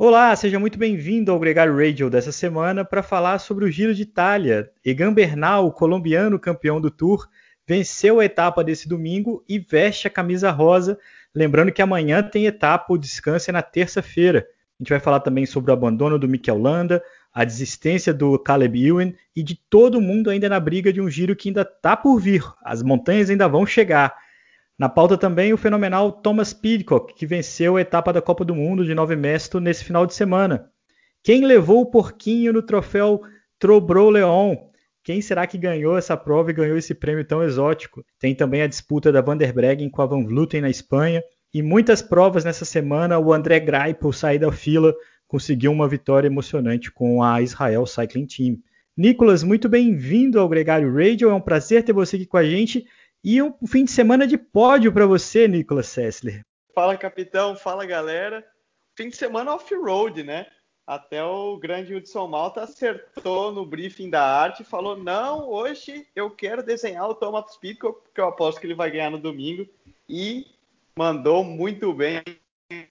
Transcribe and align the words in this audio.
Olá, 0.00 0.36
seja 0.36 0.60
muito 0.60 0.78
bem-vindo 0.78 1.32
ao 1.32 1.40
Gregário 1.40 1.76
Radio 1.76 2.08
dessa 2.08 2.30
semana 2.30 2.84
para 2.84 3.02
falar 3.02 3.40
sobre 3.40 3.64
o 3.64 3.70
Giro 3.70 3.92
de 3.92 4.02
Itália. 4.02 4.70
Egan 4.86 5.12
Bernal, 5.12 5.66
o 5.66 5.72
colombiano 5.72 6.38
campeão 6.38 6.80
do 6.80 6.88
Tour, 6.88 7.26
venceu 7.66 8.20
a 8.20 8.24
etapa 8.24 8.62
desse 8.62 8.88
domingo 8.88 9.44
e 9.48 9.58
veste 9.58 10.06
a 10.06 10.10
camisa 10.10 10.52
rosa. 10.52 10.96
Lembrando 11.34 11.72
que 11.72 11.82
amanhã 11.82 12.22
tem 12.22 12.46
etapa, 12.46 12.92
o 12.92 12.96
descanso 12.96 13.50
é 13.50 13.52
na 13.52 13.60
terça-feira. 13.60 14.46
A 14.78 14.84
gente 14.84 14.90
vai 14.90 15.00
falar 15.00 15.18
também 15.18 15.44
sobre 15.44 15.72
o 15.72 15.74
abandono 15.74 16.16
do 16.16 16.28
Mikel 16.28 16.58
Landa, 16.58 17.02
a 17.34 17.42
desistência 17.42 18.14
do 18.14 18.38
Caleb 18.38 18.80
Ewan 18.80 19.12
e 19.34 19.42
de 19.42 19.56
todo 19.68 20.00
mundo 20.00 20.30
ainda 20.30 20.48
na 20.48 20.60
briga 20.60 20.92
de 20.92 21.00
um 21.00 21.10
giro 21.10 21.34
que 21.34 21.48
ainda 21.48 21.62
está 21.62 21.96
por 21.96 22.20
vir. 22.20 22.44
As 22.62 22.84
montanhas 22.84 23.30
ainda 23.30 23.48
vão 23.48 23.66
chegar. 23.66 24.14
Na 24.78 24.88
pauta 24.88 25.18
também 25.18 25.52
o 25.52 25.56
fenomenal 25.56 26.12
Thomas 26.12 26.52
Pidcock, 26.52 27.12
que 27.12 27.26
venceu 27.26 27.76
a 27.76 27.80
etapa 27.80 28.12
da 28.12 28.22
Copa 28.22 28.44
do 28.44 28.54
Mundo 28.54 28.84
de 28.84 28.94
Nove 28.94 29.16
Mesto 29.16 29.58
nesse 29.58 29.84
final 29.84 30.06
de 30.06 30.14
semana. 30.14 30.70
Quem 31.20 31.44
levou 31.44 31.80
o 31.80 31.90
porquinho 31.90 32.52
no 32.52 32.62
troféu 32.62 33.20
Trobro 33.58 34.08
Leon? 34.08 34.56
Quem 35.02 35.20
será 35.20 35.48
que 35.48 35.58
ganhou 35.58 35.98
essa 35.98 36.16
prova 36.16 36.50
e 36.50 36.54
ganhou 36.54 36.78
esse 36.78 36.94
prêmio 36.94 37.24
tão 37.24 37.42
exótico? 37.42 38.04
Tem 38.20 38.36
também 38.36 38.62
a 38.62 38.68
disputa 38.68 39.10
da 39.10 39.20
Van 39.20 39.36
der 39.36 39.52
Breggen 39.52 39.90
com 39.90 40.00
a 40.00 40.06
Van 40.06 40.24
Vleuten 40.24 40.60
na 40.60 40.70
Espanha. 40.70 41.24
E 41.52 41.60
muitas 41.60 42.00
provas 42.00 42.44
nessa 42.44 42.64
semana. 42.64 43.18
O 43.18 43.32
André 43.32 43.58
Greipel 43.58 44.12
sair 44.12 44.38
da 44.38 44.52
fila 44.52 44.94
conseguiu 45.26 45.72
uma 45.72 45.88
vitória 45.88 46.28
emocionante 46.28 46.92
com 46.92 47.20
a 47.20 47.42
Israel 47.42 47.84
Cycling 47.84 48.26
Team. 48.26 48.58
Nicolas, 48.96 49.42
muito 49.42 49.68
bem-vindo 49.68 50.38
ao 50.38 50.48
Gregário 50.48 50.94
Radio. 50.94 51.30
É 51.30 51.34
um 51.34 51.40
prazer 51.40 51.82
ter 51.82 51.92
você 51.92 52.14
aqui 52.14 52.26
com 52.26 52.36
a 52.36 52.44
gente. 52.44 52.86
E 53.24 53.42
um 53.42 53.52
fim 53.66 53.84
de 53.84 53.90
semana 53.90 54.26
de 54.26 54.38
pódio 54.38 54.92
para 54.92 55.06
você, 55.06 55.48
Nicolas 55.48 55.88
Sessler. 55.88 56.42
Fala, 56.74 56.96
capitão. 56.96 57.56
Fala, 57.56 57.84
galera. 57.84 58.46
Fim 58.96 59.08
de 59.08 59.16
semana 59.16 59.54
off-road, 59.54 60.22
né? 60.22 60.46
Até 60.86 61.22
o 61.22 61.58
grande 61.58 61.94
Hudson 61.94 62.26
Malta 62.28 62.62
acertou 62.62 63.52
no 63.52 63.66
briefing 63.66 64.08
da 64.08 64.24
arte 64.24 64.62
e 64.62 64.64
falou: 64.64 64.96
Não, 64.96 65.50
hoje 65.50 66.06
eu 66.16 66.30
quero 66.30 66.62
desenhar 66.62 67.06
o 67.08 67.14
Thomas 67.14 67.56
Pitcock, 67.58 68.00
porque 68.04 68.20
eu 68.20 68.28
aposto 68.28 68.58
que 68.60 68.66
ele 68.66 68.74
vai 68.74 68.90
ganhar 68.90 69.10
no 69.10 69.18
domingo. 69.18 69.68
E 70.08 70.46
mandou 70.96 71.44
muito 71.44 71.92
bem. 71.92 72.22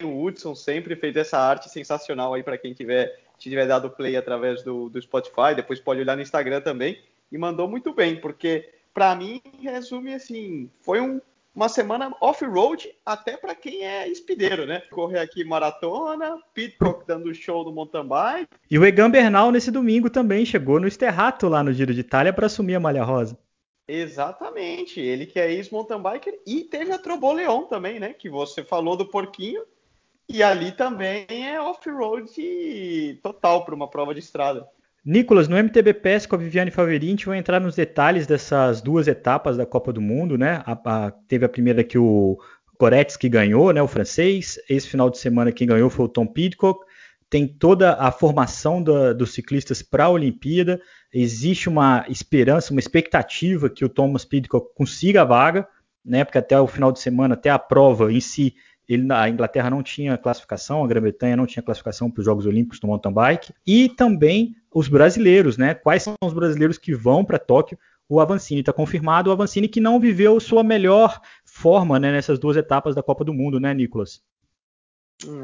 O 0.04 0.24
Hudson 0.24 0.54
sempre 0.54 0.96
fez 0.96 1.16
essa 1.16 1.40
arte 1.40 1.70
sensacional 1.70 2.34
aí 2.34 2.44
para 2.44 2.58
quem 2.58 2.74
tiver, 2.74 3.20
tiver 3.38 3.66
dado 3.66 3.90
play 3.90 4.16
através 4.16 4.62
do, 4.62 4.90
do 4.90 5.02
Spotify. 5.02 5.56
Depois 5.56 5.80
pode 5.80 6.02
olhar 6.02 6.16
no 6.16 6.22
Instagram 6.22 6.62
também. 6.62 7.02
E 7.32 7.38
mandou 7.38 7.68
muito 7.68 7.94
bem, 7.94 8.22
porque 8.22 8.77
para 8.98 9.14
mim, 9.14 9.40
resume 9.62 10.16
assim, 10.16 10.72
foi 10.82 11.00
um, 11.00 11.22
uma 11.54 11.70
semana 11.70 12.12
off-road 12.20 12.92
até 13.06 13.38
para 13.38 13.54
quem 13.54 13.86
é 13.86 14.10
espideiro, 14.10 14.66
né? 14.66 14.82
Correr 14.90 15.20
aqui 15.20 15.44
maratona, 15.44 16.40
Pitcock 16.52 17.06
dando 17.06 17.32
show 17.32 17.64
no 17.64 17.72
mountain 17.72 18.08
bike. 18.08 18.50
E 18.72 18.80
o 18.80 18.84
Egan 18.84 19.12
Bernal 19.12 19.52
nesse 19.52 19.70
domingo 19.70 20.10
também 20.10 20.44
chegou 20.48 20.80
no 20.80 20.88
Esterrato 20.88 21.48
lá 21.48 21.62
no 21.62 21.72
Giro 21.72 21.94
de 21.94 22.00
Itália 22.00 22.34
para 22.34 22.48
assumir 22.48 22.74
a 22.74 22.80
malha 22.80 23.04
rosa. 23.04 23.38
Exatamente, 23.88 25.00
ele 25.00 25.28
que 25.28 25.40
é 25.40 25.54
ex-mountain 25.54 26.02
biker 26.02 26.40
e 26.44 26.64
teve 26.64 26.92
a 26.92 26.98
Troboleon 26.98 27.66
também, 27.66 28.00
né? 28.00 28.14
Que 28.14 28.32
você 28.32 28.64
falou 28.64 28.98
do 28.98 29.06
porquinho. 29.06 29.62
E 30.28 30.42
ali 30.42 30.72
também 30.72 31.28
é 31.30 31.62
off-road 31.62 33.20
total 33.22 33.64
para 33.64 33.76
uma 33.76 33.88
prova 33.88 34.16
de 34.16 34.22
estrada. 34.22 34.68
Nicolas, 35.10 35.48
no 35.48 35.56
MTB 35.56 35.94
PES 35.94 36.26
com 36.26 36.36
a 36.36 36.38
Viviane 36.38 36.70
Faverini, 36.70 37.06
a 37.06 37.10
gente 37.12 37.28
vai 37.28 37.38
entrar 37.38 37.62
nos 37.62 37.78
detalhes 37.78 38.28
dessas 38.28 38.82
duas 38.82 39.08
etapas 39.08 39.56
da 39.56 39.66
Copa 39.66 39.94
do 39.94 40.02
Mundo, 40.02 40.38
né? 40.38 40.62
A, 40.66 40.74
a, 40.74 41.12
teve 41.30 41.46
a 41.46 41.50
primeira 41.50 41.82
que 41.82 41.98
o 41.98 42.38
Goretzky 42.78 43.30
ganhou, 43.30 43.72
né? 43.72 43.82
O 43.82 43.88
francês. 43.88 44.60
Esse 44.70 44.86
final 44.90 45.10
de 45.10 45.18
semana 45.18 45.50
quem 45.50 45.66
ganhou 45.66 45.90
foi 45.90 46.04
o 46.04 46.10
Tom 46.10 46.28
Pidcock. 46.28 46.86
Tem 47.30 47.48
toda 47.48 47.94
a 47.94 48.12
formação 48.12 48.84
da, 48.84 49.14
dos 49.14 49.34
ciclistas 49.34 49.82
para 49.82 50.04
a 50.04 50.10
Olimpíada. 50.10 50.78
Existe 51.14 51.70
uma 51.70 52.06
esperança, 52.10 52.74
uma 52.74 52.82
expectativa 52.82 53.70
que 53.70 53.86
o 53.86 53.90
Thomas 53.90 54.26
Pidcock 54.26 54.76
consiga 54.76 55.22
a 55.22 55.26
vaga, 55.26 55.66
né? 56.04 56.26
Porque 56.26 56.38
até 56.38 56.60
o 56.60 56.68
final 56.68 56.92
de 56.92 57.00
semana, 57.00 57.36
até 57.36 57.50
a 57.50 57.58
prova 57.58 58.12
em 58.12 58.20
si, 58.20 58.56
ele, 58.88 59.12
a 59.12 59.30
Inglaterra 59.30 59.70
não 59.70 59.84
tinha 59.84 60.18
classificação, 60.18 60.84
a 60.84 60.88
Grã-Bretanha 60.88 61.36
não 61.36 61.46
tinha 61.46 61.64
classificação 61.64 62.10
para 62.10 62.20
os 62.20 62.26
Jogos 62.26 62.46
Olímpicos 62.46 62.80
no 62.82 62.90
mountain 62.90 63.12
bike, 63.12 63.54
e 63.66 63.90
também 63.90 64.56
os 64.74 64.88
brasileiros, 64.88 65.58
né? 65.58 65.74
Quais 65.74 66.04
são 66.04 66.14
os 66.24 66.34
brasileiros 66.34 66.78
que 66.78 66.94
vão 66.94 67.26
para 67.26 67.40
Tóquio? 67.40 67.78
O 68.10 68.22
Avancini 68.22 68.62
está 68.62 68.72
confirmado, 68.72 69.30
o 69.30 69.34
Avancini 69.34 69.68
que 69.68 69.82
não 69.82 70.00
viveu 70.00 70.40
sua 70.40 70.64
melhor 70.64 71.20
forma 71.44 72.00
né, 72.00 72.12
nessas 72.12 72.40
duas 72.40 72.56
etapas 72.56 72.96
da 72.96 73.04
Copa 73.04 73.26
do 73.26 73.34
Mundo, 73.34 73.60
né, 73.60 73.74
Nicolas? 73.74 74.24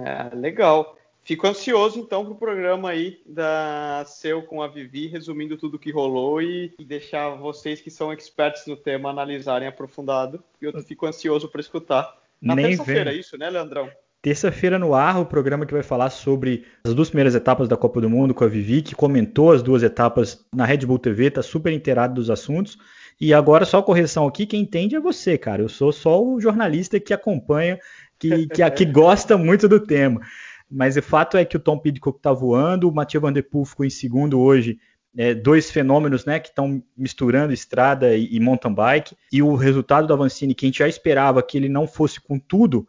É, 0.05 0.33
legal. 0.35 0.97
Fico 1.23 1.47
ansioso 1.47 1.99
então 1.99 2.25
para 2.25 2.33
o 2.33 2.37
programa 2.37 2.89
aí 2.89 3.21
da 3.25 4.03
Seu 4.05 4.43
com 4.43 4.61
a 4.61 4.67
Vivi, 4.67 5.07
resumindo 5.07 5.57
tudo 5.57 5.79
que 5.79 5.89
rolou 5.89 6.41
e, 6.41 6.73
e 6.77 6.83
deixar 6.83 7.29
vocês 7.35 7.79
que 7.79 7.89
são 7.89 8.11
expertos 8.11 8.67
no 8.67 8.75
tema 8.75 9.09
analisarem 9.09 9.67
aprofundado. 9.67 10.43
Eu 10.61 10.73
fico 10.83 11.05
ansioso 11.05 11.47
para 11.47 11.61
escutar. 11.61 12.22
Na 12.43 12.55
terça-feira, 12.55 13.13
é 13.13 13.15
isso, 13.15 13.37
né, 13.37 13.49
Leandrão? 13.49 13.89
Terça-feira 14.21 14.77
no 14.77 14.93
ar, 14.93 15.19
o 15.19 15.25
programa 15.25 15.65
que 15.65 15.73
vai 15.73 15.83
falar 15.83 16.09
sobre 16.09 16.65
as 16.83 16.93
duas 16.93 17.09
primeiras 17.09 17.35
etapas 17.35 17.67
da 17.67 17.77
Copa 17.77 18.01
do 18.01 18.09
Mundo 18.09 18.33
com 18.33 18.43
a 18.43 18.47
Vivi, 18.47 18.81
que 18.81 18.95
comentou 18.95 19.51
as 19.51 19.63
duas 19.63 19.83
etapas 19.83 20.45
na 20.53 20.65
Red 20.65 20.79
Bull 20.85 20.99
TV, 20.99 21.31
tá 21.31 21.41
super 21.41 21.71
inteirado 21.71 22.15
dos 22.15 22.29
assuntos. 22.29 22.77
E 23.19 23.33
agora, 23.33 23.65
só 23.65 23.81
correção 23.81 24.27
aqui, 24.27 24.45
quem 24.45 24.61
entende 24.61 24.95
é 24.95 24.99
você, 24.99 25.37
cara. 25.37 25.61
Eu 25.61 25.69
sou 25.69 25.91
só 25.91 26.21
o 26.21 26.39
jornalista 26.39 26.99
que 26.99 27.13
acompanha, 27.13 27.79
que, 28.19 28.47
que, 28.47 28.71
que 28.71 28.85
gosta 28.91 29.37
muito 29.37 29.67
do 29.67 29.79
tema. 29.79 30.21
Mas 30.69 30.97
o 30.97 31.01
fato 31.01 31.37
é 31.37 31.45
que 31.45 31.55
o 31.55 31.59
Tom 31.59 31.77
Pidcock 31.77 32.19
tá 32.19 32.33
voando, 32.33 32.89
o 32.89 32.93
Mathieu 32.93 33.21
Van 33.21 33.31
Der 33.31 33.43
Poel 33.43 33.65
ficou 33.65 33.85
em 33.85 33.89
segundo 33.89 34.39
hoje, 34.39 34.79
é, 35.17 35.33
dois 35.33 35.69
fenômenos 35.69 36.25
né, 36.25 36.39
que 36.39 36.49
estão 36.49 36.81
misturando 36.97 37.53
estrada 37.53 38.15
e, 38.15 38.35
e, 38.35 38.39
mountain 38.39 38.73
bike, 38.73 39.15
e 39.31 39.41
o 39.41 39.55
resultado 39.55 40.07
do 40.07 40.13
Avancini, 40.13 40.55
que 40.55 40.65
a 40.65 40.67
gente 40.67 40.79
já 40.79 40.87
esperava 40.87 41.43
que 41.43 41.57
ele 41.57 41.69
não 41.69 41.87
fosse 41.87 42.19
com 42.19 42.39
tudo, 42.39 42.87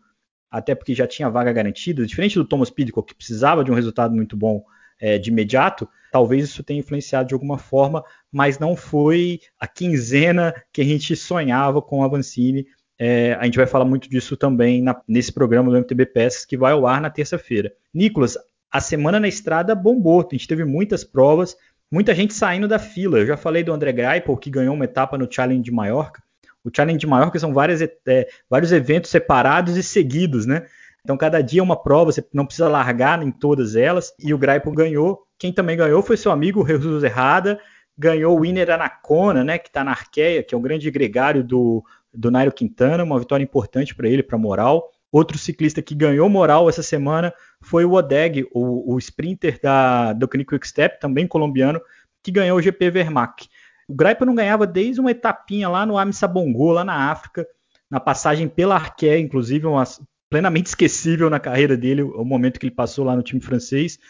até 0.51 0.75
porque 0.75 0.95
já 0.95 1.07
tinha 1.07 1.29
vaga 1.29 1.53
garantida, 1.53 2.07
diferente 2.07 2.37
do 2.37 2.45
Thomas 2.45 2.71
Pidcock, 2.71 3.09
que 3.09 3.15
precisava 3.15 3.65
de 3.65 3.71
um 3.71 3.75
resultado 3.75 4.15
muito 4.15 4.37
bom 4.37 4.65
é, 5.01 5.19
de 5.19 5.31
imediato, 5.31 5.89
talvez 6.11 6.45
isso 6.45 6.63
tenha 6.63 6.81
influenciado 6.81 7.29
de 7.29 7.34
alguma 7.34 7.59
forma, 7.59 8.05
mas 8.31 8.59
não 8.59 8.77
foi 8.77 9.41
a 9.59 9.67
quinzena 9.67 10.55
que 10.73 10.81
a 10.81 10.84
gente 10.84 11.15
sonhava 11.17 11.83
com 11.83 11.99
o 11.99 12.05
Avancini. 12.05 12.67
É, 12.97 13.34
a 13.34 13.45
gente 13.45 13.57
vai 13.57 13.67
falar 13.67 13.84
muito 13.84 14.09
disso 14.09 14.37
também 14.37 14.81
na, 14.81 15.01
nesse 15.09 15.33
programa 15.33 15.71
do 15.71 15.77
MTB 15.77 16.07
Peças, 16.07 16.45
que 16.45 16.57
vai 16.57 16.73
ao 16.73 16.87
ar 16.87 17.01
na 17.01 17.11
terça-feira. 17.11 17.73
Nicolas, 17.93 18.39
a 18.71 18.81
semana 18.81 19.21
na 19.21 19.29
estrada 19.29 19.75
bombou, 19.75 20.21
a 20.21 20.34
gente 20.34 20.49
teve 20.49 20.65
muitas 20.65 21.05
provas, 21.05 21.57
muita 21.94 22.12
gente 22.12 22.34
saindo 22.34 22.66
da 22.66 22.78
fila. 22.78 23.19
Eu 23.19 23.27
já 23.27 23.37
falei 23.37 23.62
do 23.62 23.72
André 23.72 23.93
Greipel, 23.93 24.37
que 24.37 24.50
ganhou 24.50 24.75
uma 24.75 24.84
etapa 24.84 25.16
no 25.16 25.31
Challenge 25.31 25.62
de 25.62 25.71
Maiorca. 25.71 26.21
O 26.65 26.71
Challenge 26.75 26.99
de 26.99 27.06
Maiorca 27.06 27.38
são 27.38 27.55
várias, 27.55 27.81
é, 27.81 28.28
vários 28.50 28.72
eventos 28.72 29.10
separados 29.10 29.77
e 29.77 29.82
seguidos, 29.82 30.44
né? 30.44 30.66
Então, 31.04 31.16
cada 31.16 31.41
dia 31.41 31.60
é 31.60 31.62
uma 31.62 31.81
prova, 31.81 32.10
você 32.10 32.25
não 32.33 32.47
precisa 32.47 32.69
largar 32.69 33.22
em 33.22 33.31
todas 33.31 33.77
elas. 33.77 34.12
E 34.19 34.34
o 34.34 34.38
Greipel 34.38 34.72
ganhou. 34.72 35.22
Quem 35.38 35.53
também 35.53 35.77
ganhou 35.77 36.03
foi 36.03 36.16
seu 36.16 36.33
amigo 36.33 36.66
Jesus 36.66 37.04
Errada, 37.04 37.60
ganhou 37.97 38.37
o 38.37 38.41
Winner 38.41 38.71
Anacona, 38.71 39.44
né, 39.44 39.56
que 39.56 39.69
está 39.69 39.84
na 39.84 39.93
Arqueia, 39.93 40.43
que 40.43 40.53
é 40.53 40.59
um 40.59 40.62
grande 40.62 40.91
gregário 40.91 41.44
do, 41.44 41.84
do 42.12 42.28
Nairo 42.28 42.50
Quintana, 42.50 43.04
uma 43.04 43.21
vitória 43.21 43.44
importante 43.44 43.94
para 43.94 44.09
ele, 44.09 44.22
para 44.22 44.37
moral. 44.37 44.91
Outro 45.15 45.39
ciclista 45.39 45.81
que 45.81 45.95
ganhou 45.95 46.29
moral 46.29 46.69
essa 46.69 46.83
semana 46.83 47.33
foi 47.61 47.85
o 47.85 47.93
Odeg, 47.93 48.49
o, 48.53 48.95
o 48.95 48.99
sprinter 48.99 49.61
da, 49.63 50.13
do 50.13 50.27
Quick 50.27 50.67
Step, 50.67 50.99
também 50.99 51.25
colombiano, 51.25 51.81
que 52.21 52.33
ganhou 52.33 52.59
o 52.59 52.61
GP 52.61 52.91
Vermac. 52.91 53.49
O 53.89 53.95
Graipa 53.95 54.27
não 54.27 54.35
ganhava 54.35 54.67
desde 54.67 55.01
uma 55.01 55.13
etapinha 55.13 55.69
lá 55.69 55.87
no 55.87 55.97
Amissa 55.97 56.27
Bongo, 56.27 56.73
lá 56.73 56.83
na 56.83 57.13
África, 57.13 57.47
na 57.89 58.01
passagem 58.01 58.49
pela 58.49 58.75
Arqué, 58.75 59.17
inclusive, 59.17 59.65
uma, 59.67 59.85
plenamente 60.29 60.71
esquecível 60.71 61.31
na 61.31 61.39
carreira 61.39 61.77
dele, 61.77 62.03
o 62.03 62.25
momento 62.25 62.59
que 62.59 62.67
ele 62.67 62.75
passou 62.75 63.05
lá 63.05 63.15
no 63.15 63.23
time 63.23 63.41
francês. 63.41 64.01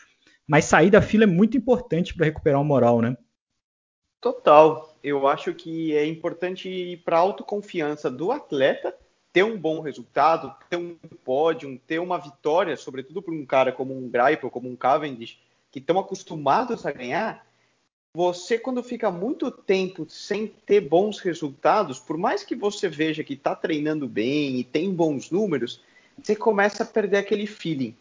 Mas 0.49 0.65
sair 0.65 0.89
da 0.89 1.03
fila 1.03 1.25
é 1.25 1.27
muito 1.27 1.55
importante 1.55 2.15
para 2.15 2.25
recuperar 2.25 2.63
o 2.63 2.65
moral, 2.65 3.03
né? 3.03 3.15
Total. 4.23 4.97
Eu 5.03 5.29
acho 5.29 5.53
que 5.53 5.95
é 5.95 6.07
importante 6.07 6.99
para 7.05 7.19
a 7.19 7.21
autoconfiança 7.21 8.11
do 8.11 8.33
atleta 8.33 9.04
ter 9.35 9.43
um 9.43 9.59
bom 9.59 9.81
resultado, 9.81 10.55
ter 10.71 10.77
um 10.77 10.97
pódio, 11.25 11.77
ter 11.89 11.99
uma 11.99 12.19
vitória, 12.19 12.77
sobretudo 12.77 13.21
para 13.21 13.35
um 13.35 13.45
cara 13.45 13.73
como 13.73 13.93
um 13.93 14.09
Greipel, 14.09 14.49
como 14.49 14.71
um 14.71 14.77
Cavendish, 14.77 15.41
que 15.73 15.81
estão 15.81 15.99
acostumados 15.99 16.87
a 16.87 16.93
ganhar, 16.93 17.45
você 18.15 18.57
quando 18.57 18.81
fica 18.81 19.11
muito 19.11 19.51
tempo 19.51 20.07
sem 20.09 20.47
ter 20.47 20.83
bons 20.83 21.19
resultados, 21.19 21.99
por 21.99 22.17
mais 22.17 22.45
que 22.45 22.55
você 22.55 22.89
veja 22.89 23.25
que 23.25 23.35
está 23.35 23.57
treinando 23.57 24.07
bem 24.07 24.61
e 24.61 24.63
tem 24.63 24.95
bons 24.95 25.33
números, 25.33 25.83
você 26.23 26.37
começa 26.37 26.85
a 26.85 26.87
perder 26.87 27.17
aquele 27.17 27.49
feeling 27.49 27.97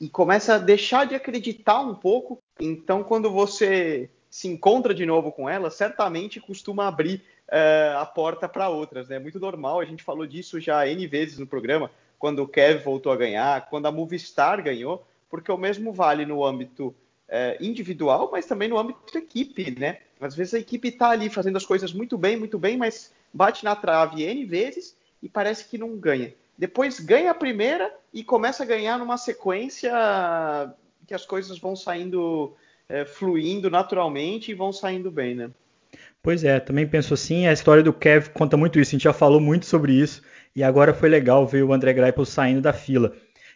e 0.00 0.08
começa 0.08 0.56
a 0.56 0.58
deixar 0.58 1.06
de 1.06 1.14
acreditar 1.14 1.78
um 1.78 1.94
pouco. 1.94 2.40
Então, 2.58 3.04
quando 3.04 3.30
você 3.30 4.10
se 4.30 4.48
encontra 4.48 4.94
de 4.94 5.06
novo 5.06 5.32
com 5.32 5.48
ela, 5.48 5.70
certamente 5.70 6.40
costuma 6.40 6.88
abrir 6.88 7.22
uh, 7.48 7.98
a 7.98 8.06
porta 8.06 8.48
para 8.48 8.68
outras. 8.68 9.10
É 9.10 9.14
né? 9.14 9.18
muito 9.18 9.40
normal, 9.40 9.80
a 9.80 9.84
gente 9.84 10.02
falou 10.02 10.26
disso 10.26 10.60
já 10.60 10.86
N 10.86 11.06
vezes 11.06 11.38
no 11.38 11.46
programa, 11.46 11.90
quando 12.18 12.42
o 12.42 12.48
Kev 12.48 12.82
voltou 12.82 13.12
a 13.12 13.16
ganhar, 13.16 13.68
quando 13.68 13.86
a 13.86 13.92
Movistar 13.92 14.62
ganhou. 14.62 15.06
porque 15.28 15.50
o 15.50 15.56
mesmo 15.56 15.92
vale 15.92 16.24
no 16.24 16.44
âmbito 16.44 16.94
é, 17.28 17.56
individual, 17.60 18.30
mas 18.30 18.46
também 18.46 18.68
no 18.68 18.78
âmbito 18.78 19.12
da 19.12 19.18
equipe, 19.18 19.78
né? 19.78 19.98
Às 20.20 20.34
vezes 20.34 20.54
a 20.54 20.58
equipe 20.58 20.88
está 20.88 21.10
ali 21.10 21.28
fazendo 21.28 21.56
as 21.56 21.66
coisas 21.66 21.92
muito 21.92 22.16
bem, 22.16 22.36
muito 22.36 22.58
bem, 22.58 22.76
mas 22.76 23.12
bate 23.32 23.64
na 23.64 23.76
trave 23.76 24.22
N 24.22 24.44
vezes 24.44 24.96
e 25.22 25.28
parece 25.28 25.66
que 25.66 25.76
não 25.76 25.96
ganha. 25.96 26.32
Depois 26.56 27.00
ganha 27.00 27.30
a 27.30 27.34
primeira 27.34 27.92
e 28.12 28.24
começa 28.24 28.62
a 28.62 28.66
ganhar 28.66 28.98
numa 28.98 29.18
sequência 29.18 29.92
que 31.06 31.14
as 31.14 31.26
coisas 31.26 31.58
vão 31.58 31.76
saindo, 31.76 32.56
é, 32.88 33.04
fluindo 33.04 33.70
naturalmente 33.70 34.50
e 34.50 34.54
vão 34.54 34.72
saindo 34.72 35.10
bem, 35.10 35.34
né? 35.34 35.50
Pois 36.22 36.44
é, 36.44 36.58
também 36.58 36.86
penso 36.86 37.14
assim. 37.14 37.46
A 37.46 37.52
história 37.52 37.82
do 37.82 37.92
Kev 37.92 38.30
conta 38.30 38.56
muito 38.56 38.80
isso. 38.80 38.90
A 38.90 38.92
gente 38.92 39.04
já 39.04 39.12
falou 39.12 39.40
muito 39.40 39.66
sobre 39.66 39.92
isso 39.92 40.22
e 40.54 40.62
agora 40.62 40.94
foi 40.94 41.08
legal 41.08 41.46
ver 41.46 41.62
o 41.62 41.72
André 41.72 41.92
Greipel 41.92 42.24
saindo 42.24 42.60
da 42.60 42.72
fila. 42.72 43.12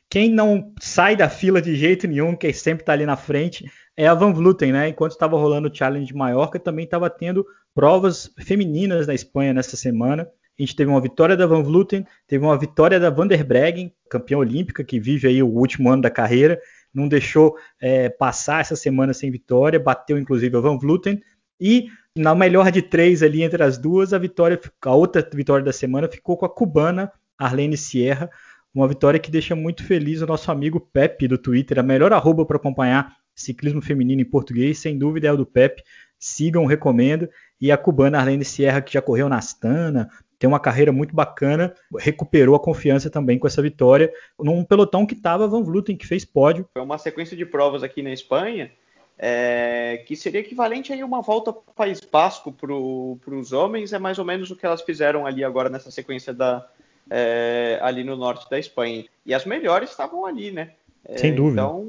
Quem 0.08 0.28
não 0.28 0.72
sai 0.80 1.14
da 1.14 1.28
fila 1.28 1.62
de 1.62 1.76
jeito 1.76 2.06
nenhum, 2.08 2.34
que 2.34 2.52
sempre 2.52 2.82
está 2.82 2.92
ali 2.92 3.06
na 3.06 3.16
frente, 3.16 3.70
é 3.96 4.08
a 4.08 4.14
Van 4.14 4.32
Vluten, 4.32 4.72
né? 4.72 4.88
Enquanto 4.88 5.12
estava 5.12 5.36
rolando 5.36 5.68
o 5.68 5.74
Challenge 5.74 6.06
de 6.06 6.14
Maiorca, 6.14 6.58
também 6.58 6.84
estava 6.84 7.08
tendo 7.08 7.46
provas 7.72 8.32
femininas 8.40 9.06
na 9.06 9.14
Espanha 9.14 9.54
nessa 9.54 9.76
semana. 9.76 10.28
A 10.58 10.62
gente 10.62 10.74
teve 10.74 10.90
uma 10.90 11.00
vitória 11.00 11.36
da 11.36 11.46
Van 11.46 11.62
Vluten, 11.62 12.04
teve 12.26 12.44
uma 12.44 12.58
vitória 12.58 12.98
da 12.98 13.08
Van 13.08 13.26
der 13.26 13.44
Breggen, 13.44 13.94
campeã 14.10 14.36
olímpica, 14.38 14.84
que 14.84 14.98
vive 14.98 15.28
aí 15.28 15.42
o 15.42 15.48
último 15.48 15.90
ano 15.90 16.02
da 16.02 16.10
carreira, 16.10 16.60
não 16.92 17.08
deixou 17.08 17.56
é, 17.80 18.08
passar 18.08 18.60
essa 18.60 18.76
semana 18.76 19.12
sem 19.12 19.30
vitória, 19.30 19.78
bateu 19.78 20.18
inclusive 20.18 20.56
a 20.56 20.60
Van 20.60 20.78
Vluten, 20.78 21.20
e 21.60 21.88
na 22.16 22.34
melhor 22.34 22.70
de 22.70 22.82
três 22.82 23.22
ali 23.22 23.42
entre 23.42 23.62
as 23.62 23.78
duas, 23.78 24.12
a 24.12 24.18
vitória, 24.18 24.60
a 24.82 24.94
outra 24.94 25.28
vitória 25.32 25.64
da 25.64 25.72
semana 25.72 26.08
ficou 26.08 26.36
com 26.36 26.46
a 26.46 26.50
cubana 26.50 27.12
Arlene 27.38 27.76
Sierra, 27.76 28.30
uma 28.74 28.88
vitória 28.88 29.18
que 29.18 29.30
deixa 29.30 29.54
muito 29.54 29.84
feliz 29.84 30.22
o 30.22 30.26
nosso 30.26 30.50
amigo 30.50 30.80
Pepe 30.80 31.26
do 31.26 31.36
Twitter, 31.36 31.78
a 31.78 31.82
melhor 31.82 32.12
arroba 32.12 32.44
para 32.46 32.56
acompanhar 32.56 33.16
ciclismo 33.34 33.80
feminino 33.80 34.20
em 34.20 34.24
português, 34.24 34.78
sem 34.78 34.98
dúvida 34.98 35.28
é 35.28 35.32
o 35.32 35.36
do 35.36 35.46
Pepe. 35.46 35.82
Sigam, 36.18 36.66
recomendo. 36.66 37.28
E 37.60 37.72
a 37.72 37.78
cubana 37.78 38.18
Arlene 38.18 38.44
Sierra, 38.44 38.80
que 38.82 38.92
já 38.92 39.02
correu 39.02 39.28
na 39.28 39.38
Astana, 39.38 40.08
tem 40.40 40.48
uma 40.48 40.58
carreira 40.58 40.90
muito 40.90 41.14
bacana, 41.14 41.74
recuperou 41.98 42.56
a 42.56 42.58
confiança 42.58 43.10
também 43.10 43.38
com 43.38 43.46
essa 43.46 43.60
vitória, 43.60 44.10
num 44.38 44.64
pelotão 44.64 45.04
que 45.04 45.12
estava 45.12 45.46
Van 45.46 45.62
Vluten, 45.62 45.98
que 45.98 46.06
fez 46.06 46.24
pódio. 46.24 46.66
Foi 46.72 46.80
uma 46.80 46.96
sequência 46.96 47.36
de 47.36 47.44
provas 47.44 47.82
aqui 47.82 48.00
na 48.00 48.10
Espanha, 48.10 48.72
é, 49.18 50.02
que 50.06 50.16
seria 50.16 50.40
equivalente 50.40 50.94
a 50.94 51.04
uma 51.04 51.20
volta 51.20 51.52
para 51.52 51.60
o 51.70 51.74
País 51.74 52.00
Basco 52.00 52.50
para 52.50 52.72
os 52.72 53.52
homens, 53.52 53.92
é 53.92 53.98
mais 53.98 54.18
ou 54.18 54.24
menos 54.24 54.50
o 54.50 54.56
que 54.56 54.64
elas 54.64 54.80
fizeram 54.80 55.26
ali 55.26 55.44
agora 55.44 55.68
nessa 55.68 55.90
sequência 55.90 56.32
da, 56.32 56.66
é, 57.10 57.78
ali 57.82 58.02
no 58.02 58.16
norte 58.16 58.48
da 58.48 58.58
Espanha. 58.58 59.04
E 59.26 59.34
as 59.34 59.44
melhores 59.44 59.90
estavam 59.90 60.24
ali, 60.24 60.50
né? 60.50 60.70
É, 61.04 61.18
Sem 61.18 61.34
dúvida. 61.34 61.60
Então, 61.60 61.86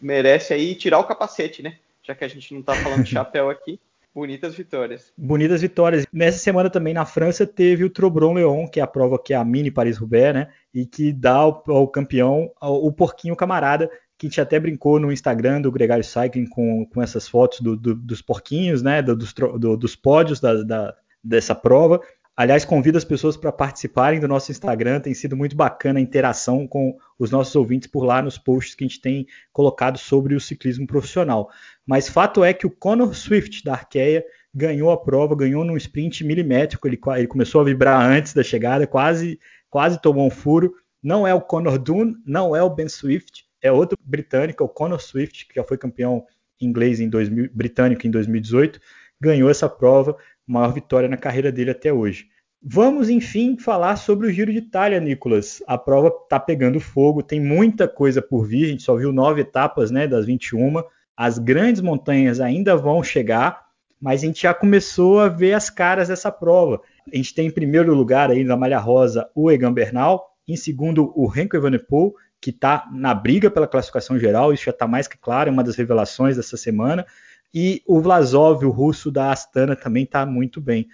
merece 0.00 0.54
aí 0.54 0.74
tirar 0.74 0.98
o 0.98 1.04
capacete, 1.04 1.62
né? 1.62 1.76
Já 2.02 2.14
que 2.14 2.24
a 2.24 2.28
gente 2.28 2.54
não 2.54 2.60
está 2.60 2.74
falando 2.74 3.04
de 3.04 3.10
chapéu 3.12 3.50
aqui. 3.50 3.78
Bonitas 4.14 4.54
vitórias. 4.54 5.12
Bonitas 5.16 5.60
vitórias. 5.60 6.04
Nessa 6.12 6.38
semana 6.38 6.68
também 6.68 6.92
na 6.92 7.06
França 7.06 7.46
teve 7.46 7.84
o 7.84 7.90
Trobron 7.90 8.34
Leon, 8.34 8.66
que 8.66 8.80
é 8.80 8.82
a 8.82 8.86
prova 8.86 9.18
que 9.22 9.32
é 9.32 9.36
a 9.36 9.44
mini 9.44 9.70
Paris-Roubaix, 9.70 10.34
né? 10.34 10.48
E 10.74 10.84
que 10.84 11.12
dá 11.12 11.34
ao, 11.34 11.62
ao 11.68 11.86
campeão 11.86 12.50
ao, 12.60 12.84
o 12.84 12.92
porquinho 12.92 13.36
camarada, 13.36 13.88
que 14.18 14.26
a 14.26 14.28
gente 14.28 14.40
até 14.40 14.58
brincou 14.58 14.98
no 14.98 15.12
Instagram 15.12 15.60
do 15.60 15.70
Gregário 15.70 16.02
Cycling 16.02 16.46
com, 16.46 16.84
com 16.86 17.00
essas 17.00 17.28
fotos 17.28 17.60
do, 17.60 17.76
do, 17.76 17.94
dos 17.94 18.20
porquinhos, 18.20 18.82
né? 18.82 19.00
Dos, 19.00 19.32
do, 19.32 19.76
dos 19.76 19.94
pódios 19.94 20.40
da, 20.40 20.62
da, 20.64 20.94
dessa 21.22 21.54
prova. 21.54 22.00
Aliás, 22.40 22.64
convido 22.64 22.96
as 22.96 23.04
pessoas 23.04 23.36
para 23.36 23.52
participarem 23.52 24.18
do 24.18 24.26
nosso 24.26 24.50
Instagram, 24.50 24.98
tem 24.98 25.12
sido 25.12 25.36
muito 25.36 25.54
bacana 25.54 25.98
a 25.98 26.02
interação 26.02 26.66
com 26.66 26.96
os 27.18 27.30
nossos 27.30 27.54
ouvintes 27.54 27.86
por 27.86 28.02
lá 28.02 28.22
nos 28.22 28.38
posts 28.38 28.74
que 28.74 28.82
a 28.82 28.88
gente 28.88 28.98
tem 28.98 29.26
colocado 29.52 29.98
sobre 29.98 30.34
o 30.34 30.40
ciclismo 30.40 30.86
profissional. 30.86 31.50
Mas 31.86 32.08
fato 32.08 32.42
é 32.42 32.54
que 32.54 32.66
o 32.66 32.70
Conor 32.70 33.14
Swift 33.14 33.62
da 33.62 33.74
Arqueia 33.74 34.24
ganhou 34.54 34.90
a 34.90 34.96
prova, 34.96 35.36
ganhou 35.36 35.66
num 35.66 35.76
sprint 35.76 36.24
milimétrico, 36.24 36.88
ele, 36.88 36.98
ele 37.14 37.26
começou 37.26 37.60
a 37.60 37.64
vibrar 37.64 38.02
antes 38.02 38.32
da 38.32 38.42
chegada, 38.42 38.86
quase, 38.86 39.38
quase 39.68 40.00
tomou 40.00 40.26
um 40.26 40.30
furo. 40.30 40.72
Não 41.02 41.26
é 41.26 41.34
o 41.34 41.42
Conor 41.42 41.78
Dunn, 41.78 42.14
não 42.24 42.56
é 42.56 42.62
o 42.62 42.70
Ben 42.70 42.88
Swift, 42.88 43.44
é 43.60 43.70
outro 43.70 43.98
britânico, 44.02 44.64
o 44.64 44.68
Conor 44.68 45.02
Swift, 45.02 45.46
que 45.46 45.56
já 45.56 45.62
foi 45.62 45.76
campeão 45.76 46.24
inglês 46.58 47.00
em 47.00 47.08
2000, 47.10 47.50
britânico 47.52 48.06
em 48.06 48.10
2018, 48.10 48.80
ganhou 49.20 49.50
essa 49.50 49.68
prova 49.68 50.16
maior 50.46 50.72
vitória 50.72 51.08
na 51.08 51.16
carreira 51.16 51.50
dele 51.50 51.70
até 51.70 51.92
hoje. 51.92 52.26
Vamos, 52.62 53.08
enfim, 53.08 53.56
falar 53.56 53.96
sobre 53.96 54.26
o 54.26 54.32
Giro 54.32 54.52
de 54.52 54.58
Itália, 54.58 55.00
Nicolas. 55.00 55.62
A 55.66 55.78
prova 55.78 56.08
está 56.08 56.38
pegando 56.38 56.78
fogo, 56.78 57.22
tem 57.22 57.40
muita 57.40 57.88
coisa 57.88 58.20
por 58.20 58.46
vir, 58.46 58.66
a 58.66 58.68
gente 58.68 58.82
só 58.82 58.94
viu 58.94 59.12
nove 59.12 59.40
etapas 59.40 59.90
né, 59.90 60.06
das 60.06 60.26
21. 60.26 60.82
As 61.16 61.38
grandes 61.38 61.80
montanhas 61.80 62.38
ainda 62.38 62.76
vão 62.76 63.02
chegar, 63.02 63.66
mas 64.00 64.22
a 64.22 64.26
gente 64.26 64.42
já 64.42 64.52
começou 64.52 65.20
a 65.20 65.28
ver 65.28 65.54
as 65.54 65.70
caras 65.70 66.08
dessa 66.08 66.30
prova. 66.30 66.82
A 67.10 67.16
gente 67.16 67.34
tem 67.34 67.46
em 67.46 67.50
primeiro 67.50 67.94
lugar 67.94 68.30
aí 68.30 68.44
na 68.44 68.56
Malha 68.56 68.78
Rosa 68.78 69.28
o 69.34 69.50
Egan 69.50 69.72
Bernal, 69.72 70.30
em 70.46 70.56
segundo 70.56 71.12
o 71.18 71.26
Renko 71.26 71.56
Evenepoel, 71.56 72.12
que 72.40 72.50
está 72.50 72.88
na 72.92 73.14
briga 73.14 73.50
pela 73.50 73.66
classificação 73.66 74.18
geral, 74.18 74.52
isso 74.52 74.64
já 74.64 74.70
está 74.70 74.86
mais 74.86 75.06
que 75.06 75.18
claro, 75.18 75.48
é 75.48 75.52
uma 75.52 75.64
das 75.64 75.76
revelações 75.76 76.36
dessa 76.36 76.56
semana. 76.56 77.06
E 77.52 77.82
o 77.86 78.00
Vlasov, 78.00 78.64
o 78.64 78.70
russo 78.70 79.10
da 79.10 79.32
Astana, 79.32 79.74
também 79.74 80.04
está 80.04 80.24
muito 80.24 80.60
bem. 80.60 80.88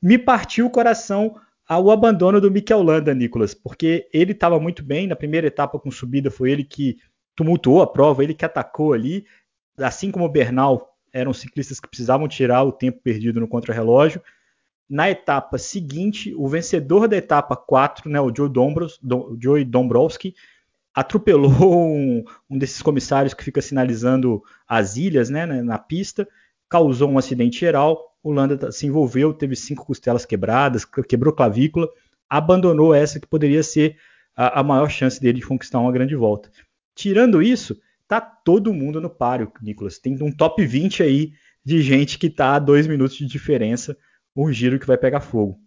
Me 0.00 0.18
partiu 0.18 0.66
o 0.66 0.70
coração 0.70 1.36
ao 1.68 1.90
abandono 1.90 2.40
do 2.40 2.50
Mikel 2.50 2.82
Landa, 2.82 3.14
Nicolas, 3.14 3.54
porque 3.54 4.08
ele 4.12 4.32
estava 4.32 4.58
muito 4.58 4.82
bem 4.82 5.06
na 5.06 5.14
primeira 5.14 5.46
etapa 5.46 5.78
com 5.78 5.90
subida, 5.90 6.30
foi 6.30 6.50
ele 6.50 6.64
que 6.64 6.98
tumultuou 7.36 7.80
a 7.80 7.86
prova, 7.86 8.24
ele 8.24 8.34
que 8.34 8.44
atacou 8.44 8.92
ali, 8.92 9.24
assim 9.78 10.10
como 10.10 10.24
o 10.24 10.28
Bernal, 10.28 10.96
eram 11.12 11.32
ciclistas 11.32 11.78
que 11.78 11.88
precisavam 11.88 12.26
tirar 12.26 12.64
o 12.64 12.72
tempo 12.72 13.00
perdido 13.02 13.40
no 13.40 13.48
contrarrelógio. 13.48 14.22
Na 14.88 15.08
etapa 15.08 15.58
seguinte, 15.58 16.34
o 16.34 16.48
vencedor 16.48 17.06
da 17.06 17.16
etapa 17.16 17.54
4, 17.56 18.10
né, 18.10 18.20
o 18.20 18.34
Joe, 18.34 18.48
Dombros, 18.48 18.98
Joey 19.38 19.64
Dombrowski, 19.64 20.34
atropelou 20.94 21.50
um, 21.88 22.24
um, 22.48 22.58
desses 22.58 22.82
comissários 22.82 23.34
que 23.34 23.44
fica 23.44 23.62
sinalizando 23.62 24.42
as 24.66 24.96
ilhas 24.96 25.30
né, 25.30 25.46
na 25.46 25.78
pista, 25.78 26.28
causou 26.68 27.10
um 27.10 27.18
acidente 27.18 27.60
geral. 27.60 28.16
O 28.22 28.30
Landa 28.32 28.70
se 28.70 28.86
envolveu, 28.86 29.32
teve 29.32 29.56
cinco 29.56 29.84
costelas 29.86 30.24
quebradas, 30.24 30.84
quebrou 30.84 31.32
clavícula, 31.32 31.88
abandonou 32.28 32.94
essa 32.94 33.18
que 33.18 33.26
poderia 33.26 33.62
ser 33.62 33.96
a, 34.36 34.60
a 34.60 34.62
maior 34.62 34.90
chance 34.90 35.20
dele 35.20 35.40
de 35.40 35.46
conquistar 35.46 35.80
uma 35.80 35.92
grande 35.92 36.14
volta. 36.14 36.50
Tirando 36.94 37.40
isso, 37.42 37.80
tá 38.06 38.20
todo 38.20 38.74
mundo 38.74 39.00
no 39.00 39.08
páreo, 39.08 39.50
Nicolas. 39.62 39.98
Tem 39.98 40.22
um 40.22 40.30
top 40.30 40.64
20 40.64 41.02
aí 41.02 41.32
de 41.64 41.82
gente 41.82 42.18
que 42.18 42.28
tá 42.28 42.56
a 42.56 42.58
dois 42.58 42.86
minutos 42.86 43.16
de 43.16 43.26
diferença, 43.26 43.96
um 44.36 44.52
giro 44.52 44.78
que 44.78 44.86
vai 44.86 44.98
pegar 44.98 45.20
fogo 45.20 45.58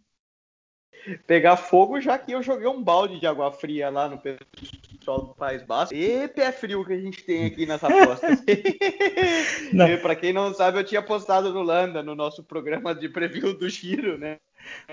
pegar 1.27 1.57
fogo, 1.57 2.00
já 2.00 2.17
que 2.17 2.31
eu 2.31 2.41
joguei 2.41 2.67
um 2.67 2.81
balde 2.81 3.19
de 3.19 3.27
água 3.27 3.51
fria 3.51 3.89
lá 3.89 4.07
no 4.07 4.17
pessoal 4.17 5.22
do 5.22 5.36
País 5.36 5.62
Basco. 5.63 5.93
E 5.93 6.27
pé 6.27 6.51
frio 6.51 6.86
que 6.86 6.93
a 6.93 7.00
gente 7.00 7.24
tem 7.24 7.45
aqui 7.45 7.65
nas 7.65 7.83
apostas. 7.83 8.39
Para 10.01 10.15
quem 10.15 10.33
não 10.33 10.53
sabe, 10.53 10.79
eu 10.79 10.83
tinha 10.83 11.01
postado 11.01 11.53
no 11.53 11.62
Landa, 11.62 12.01
no 12.01 12.15
nosso 12.15 12.43
programa 12.43 12.95
de 12.95 13.10
preview 13.10 13.53
do 13.57 13.69
Giro, 13.69 14.17
né? 14.17 14.38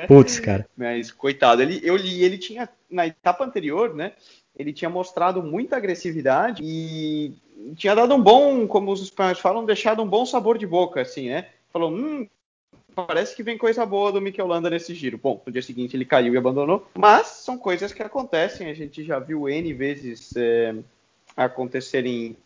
Putz, 0.06 0.40
cara. 0.40 0.68
Mas, 0.76 1.10
coitado, 1.12 1.62
ele, 1.62 1.80
eu 1.82 1.96
li, 1.96 2.22
ele 2.22 2.38
tinha, 2.38 2.68
na 2.90 3.06
etapa 3.06 3.44
anterior, 3.44 3.94
né? 3.94 4.12
Ele 4.58 4.72
tinha 4.72 4.90
mostrado 4.90 5.42
muita 5.42 5.76
agressividade 5.76 6.62
e 6.62 7.32
tinha 7.76 7.94
dado 7.94 8.14
um 8.14 8.22
bom, 8.22 8.66
como 8.66 8.90
os 8.90 9.02
espanhóis 9.02 9.38
falam, 9.38 9.64
deixado 9.64 10.02
um 10.02 10.08
bom 10.08 10.26
sabor 10.26 10.58
de 10.58 10.66
boca, 10.66 11.00
assim, 11.00 11.28
né? 11.28 11.48
Falou, 11.72 11.90
hum, 11.90 12.28
parece 13.06 13.34
que 13.34 13.42
vem 13.42 13.58
coisa 13.58 13.84
boa 13.84 14.12
do 14.12 14.20
Mikel 14.20 14.46
Landa 14.46 14.70
nesse 14.70 14.94
giro. 14.94 15.18
Bom, 15.18 15.42
no 15.44 15.52
dia 15.52 15.62
seguinte 15.62 15.96
ele 15.96 16.04
caiu 16.04 16.34
e 16.34 16.38
abandonou, 16.38 16.86
mas 16.96 17.26
são 17.26 17.58
coisas 17.58 17.92
que 17.92 18.02
acontecem. 18.02 18.68
A 18.68 18.74
gente 18.74 19.04
já 19.04 19.18
viu 19.18 19.48
N 19.48 19.72
vezes 19.72 20.32
é, 20.36 20.74
acontecerem. 21.36 22.36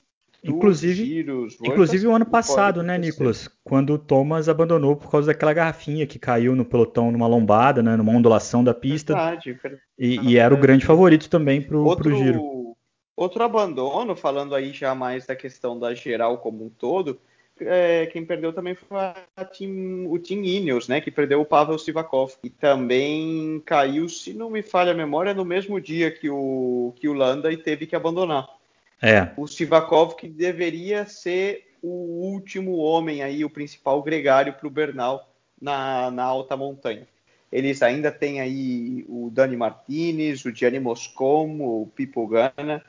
Inclusive, 0.47 1.07
giros, 1.07 1.57
inclusive 1.63 2.07
o 2.07 2.15
ano 2.15 2.27
passado, 2.27 2.83
né, 2.83 2.99
Nicolas? 2.99 3.49
Quando 3.65 3.95
o 3.95 3.99
Thomas 3.99 4.47
abandonou 4.47 4.95
por 4.95 5.11
causa 5.11 5.29
daquela 5.29 5.55
garrafinha 5.55 6.07
que 6.07 6.19
caiu 6.19 6.55
no 6.55 6.67
pelotão 6.67 7.11
numa 7.11 7.27
lombada, 7.27 7.83
né, 7.83 7.97
numa 7.97 8.13
ondulação 8.13 8.63
da 8.63 8.75
pista. 8.75 9.15
Verdade, 9.15 9.59
E, 9.99 10.33
e, 10.33 10.37
era 10.37 10.53
o 10.53 10.59
grande 10.59 10.85
favorito 10.85 11.31
também 11.31 11.63
para 11.63 11.79
o 11.79 12.15
giro. 12.15 12.77
Outro 13.17 13.43
abandono, 13.43 14.15
falando 14.15 14.55
aí 14.55 14.71
já 14.73 14.95
mais 14.95 15.25
da 15.25 15.35
questão 15.35 15.79
da 15.79 15.95
geral 15.95 16.39
como 16.39 16.67
um 16.67 16.69
todo, 16.69 17.19
é, 17.61 18.07
quem 18.07 18.25
perdeu 18.25 18.53
também 18.53 18.75
foi 18.75 18.99
team, 19.57 20.11
o 20.11 20.19
Team 20.19 20.43
Ineos, 20.43 20.89
né, 20.89 21.01
que 21.01 21.11
perdeu 21.11 21.41
o 21.41 21.45
Pavel 21.45 21.79
Sivakov. 21.79 22.33
E 22.43 22.51
também 22.51 23.63
caiu, 23.65 24.09
se 24.09 24.35
não 24.35 24.51
me 24.51 24.63
falha 24.63 24.93
a 24.93 24.97
memória, 24.97 25.35
no 25.35 25.45
mesmo 25.45 25.81
dia 25.81 26.11
que 26.11 26.29
o, 26.29 26.93
que 26.97 27.09
o 27.09 27.13
Landa 27.13 27.53
e 27.53 27.57
teve 27.57 27.87
que 27.87 27.97
abandonar. 27.97 28.49
É. 29.01 29.31
O 29.37 29.47
Sivakov 29.47 30.15
que 30.17 30.29
deveria 30.29 31.07
ser 31.07 31.75
o 31.83 32.33
último 32.33 32.77
homem 32.79 33.23
aí, 33.23 33.45
o 33.45 33.51
principal 33.51 34.03
gregário 34.03 34.55
para 34.55 34.67
o 34.67 34.71
Bernal 34.71 35.29
na, 35.61 36.11
na 36.11 36.25
alta 36.25 36.57
montanha. 36.57 37.07
Eles 37.53 37.83
ainda 37.83 38.11
têm 38.11 38.41
aí 38.41 39.05
o 39.09 39.31
Dani 39.31 39.57
Martinez, 39.57 40.45
o 40.45 40.51
Gianni 40.51 40.81
Moscon, 40.81 41.61
o 41.61 41.89
Pipo 41.95 42.27
Gana, 42.27 42.83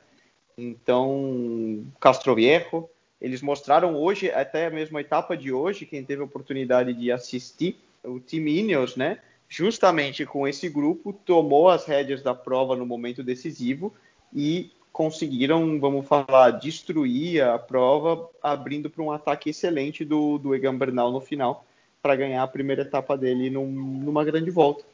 Então, 0.58 1.84
Castroviejo, 2.00 2.88
eles 3.20 3.40
mostraram 3.42 3.96
hoje, 3.96 4.30
até 4.30 4.66
a 4.66 5.00
etapa 5.00 5.36
de 5.36 5.52
hoje, 5.52 5.86
quem 5.86 6.04
teve 6.04 6.22
a 6.22 6.24
oportunidade 6.24 6.92
de 6.92 7.10
assistir, 7.10 7.76
o 8.04 8.20
Team 8.20 8.46
Ineos, 8.46 8.96
né? 8.96 9.18
Justamente 9.48 10.26
com 10.26 10.46
esse 10.46 10.68
grupo, 10.68 11.12
tomou 11.12 11.68
as 11.68 11.84
rédeas 11.84 12.22
da 12.22 12.34
prova 12.34 12.76
no 12.76 12.84
momento 12.84 13.22
decisivo 13.22 13.92
e 14.34 14.70
conseguiram, 14.92 15.78
vamos 15.78 16.06
falar, 16.06 16.52
destruir 16.52 17.42
a 17.42 17.58
prova, 17.58 18.28
abrindo 18.42 18.90
para 18.90 19.02
um 19.02 19.12
ataque 19.12 19.50
excelente 19.50 20.04
do, 20.04 20.38
do 20.38 20.54
Egan 20.54 20.76
Bernal 20.76 21.12
no 21.12 21.20
final, 21.20 21.64
para 22.02 22.16
ganhar 22.16 22.42
a 22.42 22.48
primeira 22.48 22.82
etapa 22.82 23.16
dele 23.16 23.50
num, 23.50 23.66
numa 23.66 24.24
grande 24.24 24.50
volta 24.50 24.84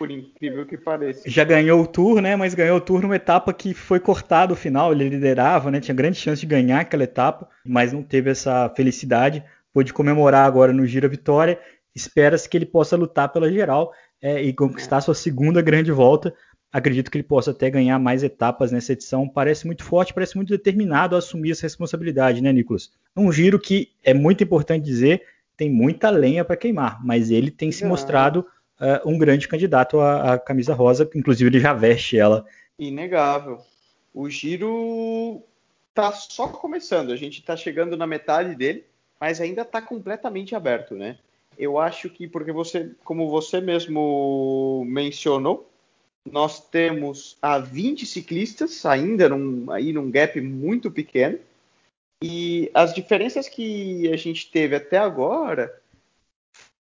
por 0.00 0.10
incrível 0.10 0.64
que 0.64 0.78
pareça. 0.78 1.28
Já 1.28 1.44
ganhou 1.44 1.82
o 1.82 1.86
Tour, 1.86 2.22
né? 2.22 2.34
Mas 2.34 2.54
ganhou 2.54 2.78
o 2.78 2.80
Tour 2.80 3.02
numa 3.02 3.16
etapa 3.16 3.52
que 3.52 3.74
foi 3.74 4.00
cortada 4.00 4.50
o 4.50 4.56
final. 4.56 4.92
Ele 4.92 5.10
liderava, 5.10 5.70
né? 5.70 5.78
Tinha 5.78 5.94
grande 5.94 6.16
chance 6.16 6.40
de 6.40 6.46
ganhar 6.46 6.80
aquela 6.80 7.04
etapa, 7.04 7.46
mas 7.62 7.92
não 7.92 8.02
teve 8.02 8.30
essa 8.30 8.72
felicidade. 8.74 9.44
Pôde 9.74 9.92
comemorar 9.92 10.46
agora 10.46 10.72
no 10.72 10.86
Gira 10.86 11.06
Vitória. 11.06 11.60
Espera-se 11.94 12.48
que 12.48 12.56
ele 12.56 12.64
possa 12.64 12.96
lutar 12.96 13.28
pela 13.28 13.52
geral 13.52 13.92
é, 14.22 14.42
e 14.42 14.54
conquistar 14.54 14.96
é. 14.96 15.00
sua 15.02 15.14
segunda 15.14 15.60
grande 15.60 15.92
volta. 15.92 16.34
Acredito 16.72 17.10
que 17.10 17.18
ele 17.18 17.24
possa 17.24 17.50
até 17.50 17.68
ganhar 17.68 17.98
mais 17.98 18.22
etapas 18.22 18.72
nessa 18.72 18.94
edição. 18.94 19.28
Parece 19.28 19.66
muito 19.66 19.84
forte, 19.84 20.14
parece 20.14 20.34
muito 20.34 20.48
determinado 20.48 21.14
a 21.14 21.18
assumir 21.18 21.50
essa 21.50 21.66
responsabilidade, 21.66 22.40
né, 22.40 22.50
Nicolas? 22.54 22.90
Um 23.14 23.30
giro 23.30 23.60
que 23.60 23.90
é 24.02 24.14
muito 24.14 24.42
importante 24.42 24.82
dizer, 24.82 25.20
tem 25.58 25.70
muita 25.70 26.08
lenha 26.08 26.42
para 26.42 26.56
queimar, 26.56 27.04
mas 27.04 27.30
ele 27.30 27.50
tem 27.50 27.70
se 27.70 27.84
mostrado 27.84 28.46
uh, 28.80 29.08
um 29.08 29.18
grande 29.18 29.46
candidato 29.46 30.00
à, 30.00 30.34
à, 30.34 30.38
camisa 30.38 30.74
rosa, 30.74 31.08
inclusive 31.14 31.50
ele 31.50 31.60
já 31.60 31.72
veste 31.72 32.18
ela. 32.18 32.44
Inegável. 32.78 33.60
O 34.12 34.28
giro 34.28 35.42
tá 35.94 36.10
só 36.12 36.48
começando, 36.48 37.12
a 37.12 37.16
gente 37.16 37.40
está 37.40 37.56
chegando 37.56 37.96
na 37.96 38.06
metade 38.06 38.54
dele, 38.54 38.84
mas 39.20 39.40
ainda 39.40 39.62
está 39.62 39.80
completamente 39.82 40.54
aberto, 40.54 40.94
né? 40.94 41.18
Eu 41.58 41.78
acho 41.78 42.08
que 42.08 42.26
porque 42.26 42.52
você, 42.52 42.90
como 43.04 43.28
você 43.28 43.60
mesmo 43.60 44.82
mencionou, 44.86 45.70
nós 46.24 46.60
temos 46.68 47.36
a 47.42 47.58
20 47.58 48.06
ciclistas 48.06 48.84
ainda 48.86 49.28
num, 49.28 49.70
aí 49.70 49.92
num 49.92 50.10
gap 50.10 50.40
muito 50.40 50.90
pequeno. 50.90 51.38
E 52.22 52.70
as 52.74 52.94
diferenças 52.94 53.48
que 53.48 54.10
a 54.12 54.16
gente 54.16 54.50
teve 54.50 54.76
até 54.76 54.98
agora 54.98 55.74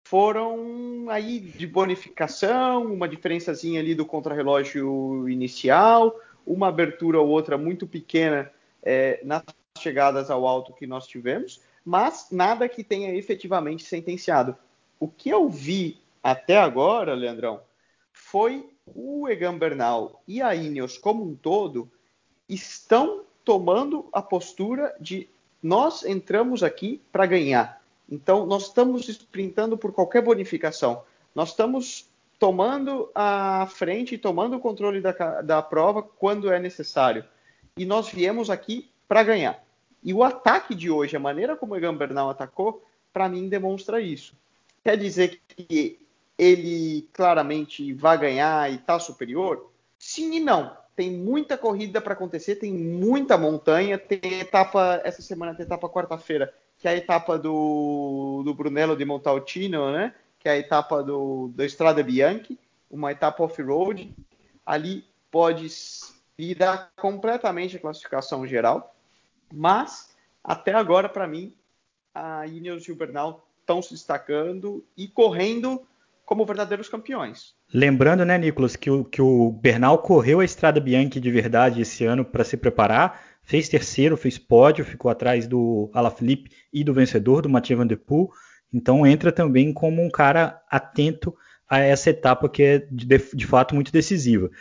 foram 0.09 1.05
aí 1.07 1.39
de 1.39 1.67
bonificação, 1.67 2.91
uma 2.91 3.07
diferençazinha 3.07 3.79
ali 3.79 3.93
do 3.93 4.07
contrarrelógio 4.07 5.29
inicial, 5.29 6.19
uma 6.47 6.69
abertura 6.69 7.19
ou 7.19 7.27
outra 7.27 7.59
muito 7.59 7.85
pequena 7.85 8.51
é, 8.81 9.21
nas 9.23 9.43
chegadas 9.77 10.31
ao 10.31 10.47
alto 10.47 10.73
que 10.73 10.87
nós 10.87 11.05
tivemos, 11.05 11.61
mas 11.85 12.29
nada 12.31 12.67
que 12.67 12.83
tenha 12.83 13.13
efetivamente 13.13 13.83
sentenciado. 13.83 14.57
O 14.99 15.07
que 15.07 15.29
eu 15.29 15.47
vi 15.47 16.01
até 16.23 16.57
agora, 16.57 17.13
Leandrão, 17.13 17.61
foi 18.11 18.67
o 18.87 19.29
Egan 19.29 19.59
Bernal 19.59 20.23
e 20.27 20.41
a 20.41 20.55
Ineos 20.55 20.97
como 20.97 21.23
um 21.23 21.35
todo 21.35 21.87
estão 22.49 23.25
tomando 23.45 24.09
a 24.11 24.23
postura 24.23 24.91
de 24.99 25.29
nós 25.61 26.03
entramos 26.03 26.63
aqui 26.63 26.99
para 27.11 27.27
ganhar. 27.27 27.79
Então, 28.09 28.45
nós 28.45 28.63
estamos 28.63 29.07
sprintando 29.07 29.77
por 29.77 29.91
qualquer 29.91 30.21
bonificação. 30.21 31.03
Nós 31.35 31.49
estamos 31.49 32.09
tomando 32.39 33.11
a 33.13 33.67
frente, 33.69 34.17
tomando 34.17 34.55
o 34.55 34.59
controle 34.59 35.01
da, 35.01 35.41
da 35.41 35.61
prova 35.61 36.01
quando 36.01 36.51
é 36.51 36.59
necessário. 36.59 37.23
E 37.77 37.85
nós 37.85 38.09
viemos 38.09 38.49
aqui 38.49 38.89
para 39.07 39.23
ganhar. 39.23 39.63
E 40.03 40.13
o 40.13 40.23
ataque 40.23 40.73
de 40.73 40.89
hoje, 40.89 41.15
a 41.15 41.19
maneira 41.19 41.55
como 41.55 41.73
o 41.73 41.77
Egan 41.77 41.95
Bernal 41.95 42.29
atacou, 42.29 42.83
para 43.11 43.27
mim 43.27 43.49
demonstra 43.49 43.99
isso. 44.01 44.33
Quer 44.83 44.97
dizer 44.97 45.41
que 45.47 45.99
ele 46.37 47.07
claramente 47.11 47.93
vai 47.93 48.17
ganhar 48.17 48.71
e 48.71 48.75
está 48.75 48.97
superior? 48.97 49.69
Sim 49.97 50.35
e 50.35 50.39
não. 50.39 50.77
Tem 50.95 51.11
muita 51.11 51.57
corrida 51.57 51.99
para 51.99 52.13
acontecer, 52.13 52.55
tem 52.55 52.73
muita 52.73 53.37
montanha. 53.37 53.97
Tem 53.97 54.39
etapa, 54.39 55.01
essa 55.03 55.21
semana 55.21 55.53
tem 55.53 55.65
etapa 55.65 55.89
quarta-feira, 55.89 56.53
que 56.79 56.87
é 56.87 56.91
a 56.91 56.95
etapa 56.95 57.37
do, 57.37 58.41
do 58.43 58.53
Brunello 58.53 58.95
de 58.95 59.03
Montalcino, 59.03 59.91
né? 59.91 60.15
que 60.39 60.47
é 60.47 60.53
a 60.53 60.57
etapa 60.57 61.03
do, 61.03 61.49
do 61.49 61.63
Strada 61.65 62.01
Bianchi, 62.01 62.57
uma 62.89 63.11
etapa 63.11 63.43
off-road. 63.43 64.15
Ali 64.65 65.03
pode 65.29 65.67
virar 66.37 66.89
completamente 66.95 67.75
a 67.75 67.79
classificação 67.79 68.47
geral, 68.47 68.95
mas 69.53 70.15
até 70.41 70.73
agora, 70.73 71.09
para 71.09 71.27
mim, 71.27 71.53
a 72.15 72.47
Ineos 72.47 72.85
e 72.85 72.91
o 72.93 72.95
Bernal 72.95 73.45
estão 73.59 73.81
se 73.81 73.93
destacando 73.93 74.83
e 74.95 75.07
correndo 75.07 75.85
como 76.25 76.45
verdadeiros 76.45 76.87
campeões. 76.87 77.55
Lembrando, 77.73 78.23
né, 78.23 78.37
Nicolas, 78.37 78.75
que 78.75 78.89
o, 78.89 79.03
que 79.03 79.21
o 79.21 79.51
Bernal 79.51 79.97
correu 79.97 80.39
a 80.39 80.45
Estrada 80.45 80.79
Bianchi 80.79 81.19
de 81.19 81.31
verdade 81.31 81.81
esse 81.81 82.05
ano 82.05 82.23
para 82.23 82.43
se 82.43 82.55
preparar, 82.55 83.21
fez 83.49 83.67
terceiro, 83.67 84.15
fez 84.15 84.37
pódio, 84.37 84.85
ficou 84.85 85.09
atrás 85.09 85.47
do 85.47 85.89
Alaphilippe 85.91 86.51
e 86.71 86.83
do 86.83 86.93
vencedor, 86.93 87.41
do 87.41 87.49
Mathieu 87.49 87.79
Van 87.79 87.87
Der 87.87 87.97
Poel. 87.97 88.29
Então 88.71 89.07
entra 89.07 89.31
também 89.31 89.73
como 89.73 90.03
um 90.03 90.09
cara 90.09 90.61
atento 90.69 91.35
a 91.67 91.79
essa 91.79 92.11
etapa 92.11 92.47
que 92.47 92.61
é 92.61 92.77
de, 92.91 93.07
de 93.07 93.47
fato 93.47 93.73
muito 93.73 93.91
decisiva. 93.91 94.51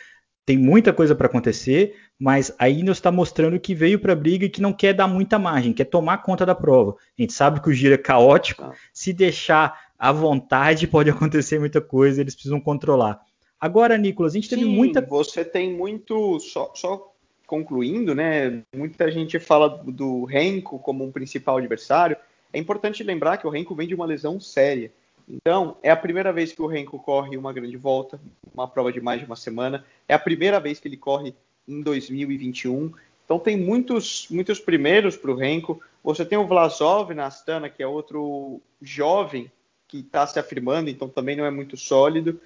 Tem 0.46 0.56
muita 0.56 0.90
coisa 0.90 1.14
para 1.14 1.26
acontecer, 1.26 1.96
mas 2.18 2.50
a 2.58 2.66
Ineos 2.70 2.96
está 2.96 3.12
mostrando 3.12 3.60
que 3.60 3.74
veio 3.74 3.98
para 3.98 4.14
a 4.14 4.16
briga 4.16 4.46
e 4.46 4.48
que 4.48 4.62
não 4.62 4.72
quer 4.72 4.94
dar 4.94 5.06
muita 5.06 5.38
margem, 5.38 5.74
quer 5.74 5.84
tomar 5.84 6.22
conta 6.22 6.46
da 6.46 6.54
prova. 6.54 6.96
A 7.18 7.20
gente 7.20 7.34
sabe 7.34 7.60
que 7.60 7.68
o 7.68 7.74
giro 7.74 7.92
é 7.94 7.98
caótico, 7.98 8.62
ah. 8.62 8.72
se 8.90 9.12
deixar 9.12 9.78
à 9.98 10.10
vontade 10.12 10.86
pode 10.88 11.10
acontecer 11.10 11.58
muita 11.58 11.82
coisa, 11.82 12.22
eles 12.22 12.34
precisam 12.34 12.58
controlar. 12.58 13.20
Agora, 13.60 13.98
Nicolas, 13.98 14.32
a 14.32 14.36
gente 14.36 14.48
teve 14.48 14.62
Sim, 14.62 14.74
muita. 14.74 15.02
Você 15.02 15.44
tem 15.44 15.76
muito. 15.76 16.40
Só, 16.40 16.72
só 16.74 17.12
concluindo, 17.48 18.14
né? 18.14 18.62
Muita 18.76 19.10
gente 19.10 19.40
fala 19.40 19.70
do 19.70 20.24
Renko 20.24 20.78
como 20.78 21.02
um 21.02 21.10
principal 21.10 21.56
adversário. 21.56 22.14
É 22.52 22.58
importante 22.58 23.02
lembrar 23.02 23.38
que 23.38 23.46
o 23.46 23.50
Renko 23.50 23.74
vem 23.74 23.88
de 23.88 23.94
uma 23.94 24.04
lesão 24.04 24.38
séria. 24.38 24.92
Então, 25.26 25.78
é 25.82 25.90
a 25.90 25.96
primeira 25.96 26.30
vez 26.30 26.52
que 26.52 26.60
o 26.60 26.66
Renko 26.66 26.98
corre 26.98 27.38
uma 27.38 27.52
grande 27.52 27.76
volta, 27.76 28.20
uma 28.52 28.68
prova 28.68 28.92
de 28.92 29.00
mais 29.00 29.20
de 29.20 29.26
uma 29.26 29.34
semana. 29.34 29.84
É 30.06 30.12
a 30.12 30.18
primeira 30.18 30.60
vez 30.60 30.78
que 30.78 30.86
ele 30.88 30.98
corre 30.98 31.34
em 31.66 31.80
2021. 31.80 32.92
Então, 33.24 33.38
tem 33.38 33.56
muitos, 33.56 34.26
muitos 34.30 34.60
primeiros 34.60 35.16
para 35.16 35.30
o 35.30 35.34
Renko. 35.34 35.82
Você 36.04 36.26
tem 36.26 36.36
o 36.36 36.46
Vlasov 36.46 37.14
na 37.14 37.26
Astana, 37.26 37.70
que 37.70 37.82
é 37.82 37.86
outro 37.86 38.60
jovem 38.80 39.50
que 39.86 40.00
está 40.00 40.26
se 40.26 40.38
afirmando, 40.38 40.90
então 40.90 41.08
também 41.08 41.34
não 41.34 41.46
é 41.46 41.50
muito 41.50 41.78
sólido. 41.78 42.38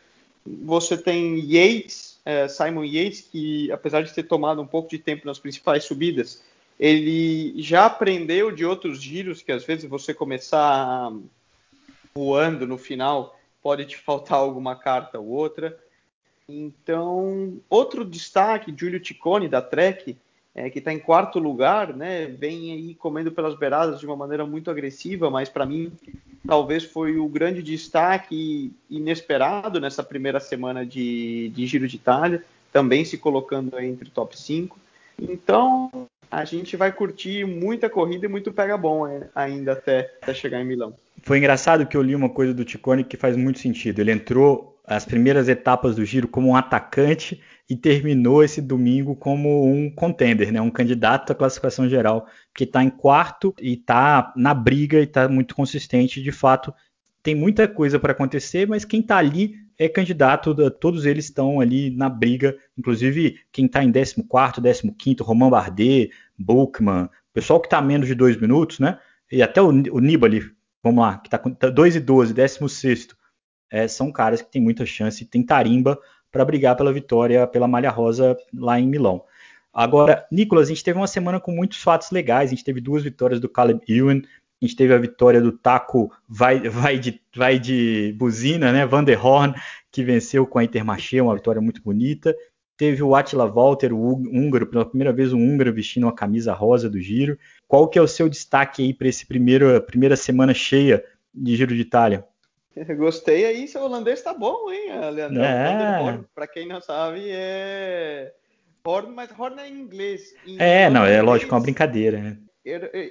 Você 0.44 0.96
tem 0.96 1.38
Yates, 1.38 2.18
é, 2.24 2.48
Simon 2.48 2.84
Yates, 2.84 3.20
que 3.20 3.70
apesar 3.70 4.02
de 4.02 4.12
ter 4.12 4.24
tomado 4.24 4.60
um 4.60 4.66
pouco 4.66 4.90
de 4.90 4.98
tempo 4.98 5.26
nas 5.26 5.38
principais 5.38 5.84
subidas, 5.84 6.42
ele 6.78 7.54
já 7.62 7.86
aprendeu 7.86 8.50
de 8.50 8.64
outros 8.64 9.00
giros 9.00 9.40
que 9.40 9.52
às 9.52 9.64
vezes 9.64 9.88
você 9.88 10.12
começar 10.12 11.12
voando 12.14 12.66
no 12.66 12.76
final 12.76 13.38
pode 13.62 13.84
te 13.84 13.96
faltar 13.96 14.38
alguma 14.38 14.74
carta 14.74 15.18
ou 15.18 15.28
outra. 15.28 15.78
Então, 16.48 17.60
outro 17.70 18.04
destaque, 18.04 18.74
Giulio 18.76 18.98
Ticone 18.98 19.48
da 19.48 19.62
Trek, 19.62 20.16
é, 20.54 20.68
que 20.68 20.80
está 20.80 20.92
em 20.92 20.98
quarto 20.98 21.38
lugar, 21.38 21.94
né, 21.94 22.26
vem 22.26 22.72
aí 22.72 22.94
comendo 22.94 23.30
pelas 23.30 23.54
beiradas 23.54 24.00
de 24.00 24.06
uma 24.06 24.16
maneira 24.16 24.44
muito 24.44 24.70
agressiva, 24.70 25.30
mas 25.30 25.48
para 25.48 25.64
mim 25.64 25.92
talvez 26.46 26.84
foi 26.84 27.16
o 27.18 27.28
grande 27.28 27.62
destaque 27.62 28.72
inesperado 28.90 29.80
nessa 29.80 30.02
primeira 30.02 30.40
semana 30.40 30.84
de, 30.84 31.50
de 31.54 31.66
Giro 31.66 31.88
de 31.88 31.96
Itália, 31.96 32.44
também 32.72 33.04
se 33.04 33.18
colocando 33.18 33.78
entre 33.78 34.08
o 34.08 34.10
top 34.10 34.38
5. 34.38 34.78
Então 35.20 36.08
a 36.30 36.44
gente 36.44 36.76
vai 36.76 36.90
curtir 36.90 37.44
muita 37.44 37.90
corrida 37.90 38.26
e 38.26 38.28
muito 38.28 38.52
pega 38.52 38.76
bom 38.76 39.06
é, 39.06 39.28
ainda 39.34 39.72
até, 39.72 40.10
até 40.22 40.32
chegar 40.32 40.60
em 40.60 40.64
Milão. 40.64 40.94
Foi 41.22 41.38
engraçado 41.38 41.86
que 41.86 41.96
eu 41.96 42.02
li 42.02 42.16
uma 42.16 42.30
coisa 42.30 42.54
do 42.54 42.64
Ticone 42.64 43.04
que 43.04 43.16
faz 43.16 43.36
muito 43.36 43.58
sentido. 43.58 44.00
Ele 44.00 44.12
entrou 44.12 44.76
as 44.84 45.04
primeiras 45.04 45.48
etapas 45.48 45.94
do 45.94 46.04
giro 46.04 46.26
como 46.26 46.48
um 46.48 46.56
atacante 46.56 47.40
e 47.68 47.76
terminou 47.76 48.42
esse 48.42 48.60
domingo 48.60 49.16
como 49.16 49.66
um 49.66 49.90
contender, 49.90 50.52
né? 50.52 50.60
um 50.60 50.70
candidato 50.70 51.32
à 51.32 51.34
classificação 51.34 51.88
geral, 51.88 52.26
que 52.54 52.64
está 52.64 52.82
em 52.82 52.90
quarto 52.90 53.54
e 53.60 53.74
está 53.74 54.32
na 54.36 54.52
briga 54.52 54.98
e 54.98 55.04
está 55.04 55.28
muito 55.28 55.54
consistente. 55.54 56.22
De 56.22 56.32
fato, 56.32 56.72
tem 57.22 57.34
muita 57.34 57.68
coisa 57.68 57.98
para 57.98 58.12
acontecer, 58.12 58.66
mas 58.66 58.84
quem 58.84 59.00
está 59.00 59.16
ali 59.16 59.54
é 59.78 59.88
candidato, 59.88 60.54
todos 60.72 61.06
eles 61.06 61.24
estão 61.26 61.60
ali 61.60 61.90
na 61.90 62.08
briga, 62.08 62.56
inclusive 62.76 63.40
quem 63.50 63.66
está 63.66 63.82
em 63.82 63.90
14, 63.90 64.92
15, 64.92 65.16
Romain 65.22 65.50
Bardet, 65.50 66.10
Bulkman, 66.38 67.08
pessoal 67.32 67.60
que 67.60 67.66
está 67.66 67.80
menos 67.80 68.06
de 68.06 68.14
dois 68.14 68.38
minutos, 68.40 68.78
né? 68.78 68.98
E 69.30 69.42
até 69.42 69.62
o, 69.62 69.68
o 69.68 70.00
Nibali, 70.00 70.42
vamos 70.82 71.02
lá, 71.02 71.18
que 71.18 71.28
está 71.28 71.38
com 71.38 71.50
2 71.50 71.94
tá 71.94 71.98
e 71.98 72.00
12, 72.00 72.34
16 72.34 73.08
é, 73.70 73.88
são 73.88 74.12
caras 74.12 74.42
que 74.42 74.52
têm 74.52 74.60
muita 74.60 74.84
chance, 74.84 75.24
tem 75.24 75.42
tarimba 75.42 75.98
para 76.32 76.44
brigar 76.44 76.74
pela 76.74 76.92
vitória 76.92 77.46
pela 77.46 77.68
malha 77.68 77.90
rosa 77.90 78.36
lá 78.52 78.80
em 78.80 78.88
Milão. 78.88 79.22
Agora, 79.72 80.26
Nicolas, 80.30 80.66
a 80.66 80.68
gente 80.68 80.84
teve 80.84 80.98
uma 80.98 81.06
semana 81.06 81.38
com 81.38 81.52
muitos 81.52 81.82
fatos 81.82 82.10
legais. 82.10 82.50
A 82.50 82.54
gente 82.54 82.64
teve 82.64 82.80
duas 82.80 83.02
vitórias 83.02 83.40
do 83.40 83.48
Caleb 83.48 83.80
Ewan, 83.88 84.20
a 84.62 84.64
gente 84.64 84.76
teve 84.76 84.92
a 84.92 84.98
vitória 84.98 85.40
do 85.40 85.50
Taco 85.50 86.12
vai, 86.28 86.68
vai, 86.68 86.98
de, 86.98 87.20
vai 87.34 87.58
de 87.58 88.14
buzina, 88.18 88.70
né? 88.70 88.86
Van 88.86 89.02
der 89.02 89.24
Horn, 89.24 89.54
que 89.90 90.04
venceu 90.04 90.46
com 90.46 90.58
a 90.58 90.64
Intermarché, 90.64 91.20
uma 91.20 91.34
vitória 91.34 91.60
muito 91.60 91.82
bonita. 91.82 92.36
Teve 92.76 93.02
o 93.02 93.14
Attila 93.14 93.46
Walter, 93.46 93.92
o 93.92 94.14
húngaro, 94.14 94.66
pela 94.66 94.84
primeira 94.84 95.12
vez 95.12 95.32
um 95.32 95.38
húngaro 95.38 95.72
vestindo 95.72 96.04
uma 96.04 96.14
camisa 96.14 96.52
rosa 96.52 96.88
do 96.88 97.00
Giro. 97.00 97.38
Qual 97.66 97.88
que 97.88 97.98
é 97.98 98.02
o 98.02 98.08
seu 98.08 98.28
destaque 98.28 98.82
aí 98.82 98.94
para 98.94 99.08
primeiro 99.26 99.80
primeira 99.82 100.16
semana 100.16 100.54
cheia 100.54 101.04
de 101.34 101.56
Giro 101.56 101.74
de 101.74 101.80
Itália? 101.80 102.24
Gostei 102.96 103.44
aí, 103.44 103.68
seu 103.68 103.82
holandês 103.82 104.18
está 104.18 104.32
bom, 104.32 104.70
hein, 104.70 105.10
Leandro? 105.10 105.42
É. 105.42 106.24
Para 106.34 106.46
quem 106.46 106.66
não 106.66 106.80
sabe, 106.80 107.28
é 107.30 108.32
Horn, 108.84 109.12
mas 109.12 109.30
Horn 109.38 109.60
é 109.60 109.68
em 109.68 109.80
inglês. 109.80 110.34
Em 110.46 110.56
é, 110.60 110.90
não, 110.90 111.04
é 111.04 111.20
lógico, 111.22 111.52
é 111.52 111.56
uma 111.56 111.62
brincadeira, 111.62 112.18
né? 112.20 112.38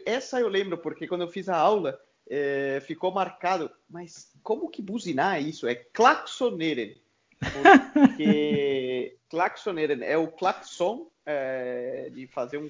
Essa 0.06 0.40
eu 0.40 0.48
lembro, 0.48 0.78
porque 0.78 1.08
quando 1.08 1.22
eu 1.22 1.28
fiz 1.28 1.48
a 1.48 1.58
aula, 1.58 2.00
é, 2.30 2.82
ficou 2.86 3.12
marcado. 3.12 3.72
Mas 3.90 4.32
como 4.44 4.70
que 4.70 4.82
buzinar 4.82 5.38
é 5.38 5.42
isso? 5.42 5.68
É 5.68 5.76
klaxoneren. 5.76 6.96
Porque 7.94 9.18
klaxoneren 9.30 10.04
é 10.04 10.18
o 10.18 10.28
claxon 10.28 11.10
é, 11.26 12.10
de 12.12 12.28
fazer 12.28 12.58
um, 12.58 12.70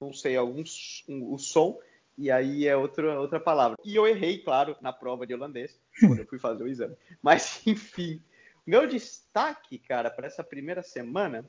não 0.00 0.12
sei, 0.12 0.36
algum 0.36 0.62
um, 1.08 1.34
um 1.34 1.38
som, 1.38 1.78
e 2.18 2.30
aí 2.30 2.66
é 2.66 2.76
outra, 2.76 3.18
outra 3.20 3.40
palavra. 3.40 3.76
E 3.84 3.94
eu 3.94 4.06
errei, 4.06 4.38
claro, 4.38 4.76
na 4.80 4.92
prova 4.92 5.26
de 5.26 5.32
holandês, 5.32 5.80
quando 6.00 6.18
eu 6.18 6.26
fui 6.26 6.38
fazer 6.38 6.64
o 6.64 6.68
exame. 6.68 6.96
Mas, 7.22 7.62
enfim, 7.66 8.22
meu 8.66 8.86
destaque, 8.86 9.78
cara, 9.78 10.10
para 10.10 10.26
essa 10.26 10.44
primeira 10.44 10.82
semana, 10.82 11.48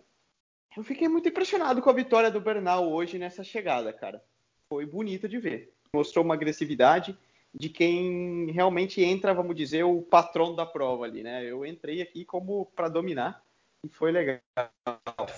eu 0.78 0.84
fiquei 0.84 1.10
muito 1.10 1.28
impressionado 1.28 1.82
com 1.82 1.90
a 1.90 1.94
vitória 1.94 2.30
do 2.30 2.40
Bernal 2.40 2.90
hoje 2.90 3.18
nessa 3.18 3.44
chegada, 3.44 3.92
cara 3.92 4.24
foi 4.70 4.86
bonita 4.86 5.28
de 5.28 5.40
ver. 5.40 5.74
Mostrou 5.94 6.24
uma 6.24 6.36
agressividade 6.36 7.18
de 7.54 7.68
quem 7.68 8.52
realmente 8.52 9.04
entra, 9.04 9.34
vamos 9.34 9.56
dizer, 9.56 9.84
o 9.84 10.04
patrão 10.04 10.56
da 10.56 10.66
prova 10.66 11.06
ali, 11.06 11.24
né? 11.24 11.44
Eu 11.44 11.66
entrei 11.66 12.02
aqui 12.02 12.24
como 12.24 12.68
para 12.76 12.88
dominar 12.88 13.44
e 13.84 13.90
foi 13.90 14.12
legal. 14.12 14.40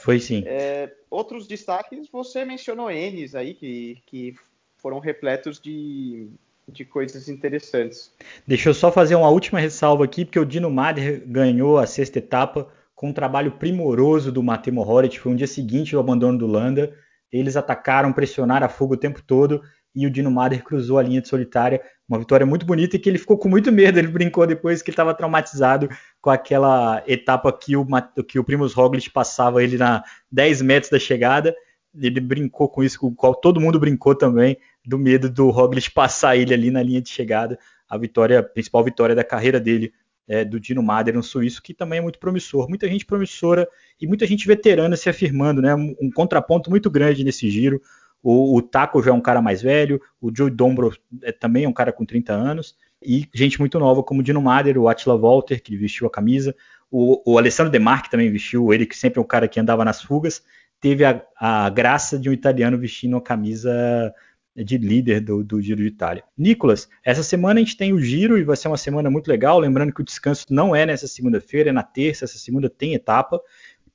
Foi 0.01 0.19
sim. 0.19 0.43
É, 0.45 0.93
outros 1.09 1.47
destaques, 1.47 2.09
você 2.09 2.43
mencionou 2.43 2.91
Enes 2.91 3.33
aí, 3.33 3.53
que, 3.53 4.01
que 4.05 4.35
foram 4.81 4.99
repletos 4.99 5.59
de, 5.59 6.27
de 6.67 6.83
coisas 6.83 7.29
interessantes. 7.29 8.11
Deixa 8.47 8.69
eu 8.69 8.73
só 8.73 8.91
fazer 8.91 9.15
uma 9.15 9.29
última 9.29 9.59
ressalva 9.59 10.03
aqui, 10.03 10.25
porque 10.25 10.39
o 10.39 10.45
Dino 10.45 10.69
Mader 10.69 11.23
ganhou 11.25 11.77
a 11.77 11.85
sexta 11.85 12.19
etapa 12.19 12.67
com 12.95 13.09
um 13.09 13.13
trabalho 13.13 13.53
primoroso 13.53 14.31
do 14.31 14.43
Matemo 14.43 14.87
Horit, 14.87 15.19
foi 15.19 15.31
um 15.31 15.35
dia 15.35 15.47
seguinte 15.47 15.91
do 15.91 15.99
abandono 15.99 16.37
do 16.37 16.47
Landa, 16.47 16.95
eles 17.31 17.55
atacaram, 17.55 18.13
pressionaram 18.13 18.65
a 18.65 18.69
fuga 18.69 18.93
o 18.95 18.97
tempo 18.97 19.21
todo 19.21 19.61
e 19.95 20.05
o 20.05 20.09
Dino 20.09 20.31
Mader 20.31 20.63
cruzou 20.63 20.97
a 20.97 21.03
linha 21.03 21.21
de 21.21 21.27
solitária. 21.27 21.81
Uma 22.07 22.19
vitória 22.19 22.45
muito 22.45 22.65
bonita 22.65 22.95
e 22.95 22.99
que 22.99 23.09
ele 23.09 23.17
ficou 23.17 23.37
com 23.37 23.49
muito 23.49 23.71
medo. 23.71 23.99
Ele 23.99 24.07
brincou 24.07 24.45
depois 24.47 24.81
que 24.81 24.89
ele 24.89 24.93
estava 24.93 25.13
traumatizado 25.13 25.89
com 26.21 26.29
aquela 26.29 27.03
etapa 27.07 27.51
que 27.51 27.75
o, 27.75 27.85
que 28.27 28.39
o 28.39 28.43
Primus 28.43 28.73
Roglic 28.73 29.09
passava 29.09 29.63
ele 29.63 29.77
na 29.77 30.03
10 30.31 30.61
metros 30.61 30.91
da 30.91 30.99
chegada. 30.99 31.55
Ele 31.97 32.19
brincou 32.19 32.69
com 32.69 32.83
isso, 32.83 32.99
com 32.99 33.07
o 33.07 33.15
qual 33.15 33.35
todo 33.35 33.59
mundo 33.59 33.79
brincou 33.79 34.15
também, 34.15 34.57
do 34.85 34.97
medo 34.97 35.29
do 35.29 35.49
Roglic 35.49 35.91
passar 35.91 36.35
ele 36.35 36.53
ali 36.53 36.71
na 36.71 36.81
linha 36.81 37.01
de 37.01 37.09
chegada. 37.09 37.57
A 37.87 37.97
vitória, 37.97 38.39
a 38.39 38.43
principal 38.43 38.83
vitória 38.83 39.15
da 39.15 39.23
carreira 39.23 39.59
dele 39.59 39.93
é, 40.27 40.45
do 40.45 40.59
Dino 40.59 40.81
Mader, 40.81 41.17
um 41.17 41.21
suíço 41.21 41.61
que 41.61 41.73
também 41.73 41.99
é 41.99 42.01
muito 42.01 42.19
promissor. 42.19 42.69
Muita 42.69 42.87
gente 42.87 43.05
promissora 43.05 43.67
e 43.99 44.07
muita 44.07 44.25
gente 44.25 44.47
veterana 44.47 44.95
se 44.95 45.09
afirmando, 45.09 45.61
né? 45.61 45.75
Um, 45.75 46.09
contraponto 46.13 46.69
muito 46.69 46.89
grande 46.89 47.23
nesse 47.23 47.49
giro. 47.49 47.81
O, 48.23 48.55
o, 48.55 48.61
Taco 48.61 49.01
já 49.01 49.11
é 49.11 49.13
um 49.13 49.21
cara 49.21 49.41
mais 49.41 49.61
velho, 49.61 49.99
o 50.21 50.31
Joe 50.35 50.49
Dombro 50.49 50.95
é, 51.23 51.31
também 51.31 51.63
é 51.63 51.67
um 51.67 51.73
cara 51.73 51.91
com 51.91 52.05
30 52.05 52.31
anos, 52.31 52.75
e 53.01 53.27
gente 53.33 53.59
muito 53.59 53.79
nova 53.79 54.03
como 54.03 54.19
o 54.19 54.23
Dino 54.23 54.39
Mader, 54.39 54.77
o 54.77 54.87
Attila 54.87 55.17
Walter, 55.17 55.59
que 55.61 55.75
vestiu 55.75 56.05
a 56.05 56.11
camisa, 56.11 56.55
o, 56.91 57.19
o 57.25 57.37
Alessandro 57.39 57.71
Demarque 57.71 58.11
também 58.11 58.31
vestiu, 58.31 58.71
ele 58.71 58.85
que 58.85 58.95
sempre 58.95 59.17
é 59.17 59.21
um 59.21 59.25
cara 59.25 59.47
que 59.47 59.59
andava 59.59 59.83
nas 59.83 60.03
fugas, 60.03 60.43
teve 60.79 61.03
a, 61.03 61.21
a 61.35 61.69
graça 61.69 62.19
de 62.19 62.29
um 62.29 62.33
italiano 62.33 62.77
vestindo 62.77 63.17
a 63.17 63.21
camisa 63.21 64.13
de 64.55 64.77
líder 64.77 65.21
do, 65.21 65.43
do, 65.43 65.61
Giro 65.61 65.81
de 65.81 65.87
Itália. 65.87 66.23
Nicolas, 66.37 66.89
essa 67.03 67.23
semana 67.23 67.59
a 67.59 67.63
gente 67.63 67.77
tem 67.77 67.93
o 67.93 67.99
Giro 67.99 68.37
e 68.37 68.43
vai 68.43 68.57
ser 68.57 68.67
uma 68.67 68.77
semana 68.77 69.09
muito 69.09 69.27
legal. 69.27 69.59
Lembrando 69.59 69.93
que 69.93 70.01
o 70.01 70.05
descanso 70.05 70.45
não 70.49 70.75
é 70.75 70.85
nessa 70.85 71.07
segunda-feira, 71.07 71.69
é 71.69 71.73
na 71.73 71.83
terça. 71.83 72.25
Essa 72.25 72.37
segunda 72.37 72.69
tem 72.69 72.93
etapa. 72.93 73.41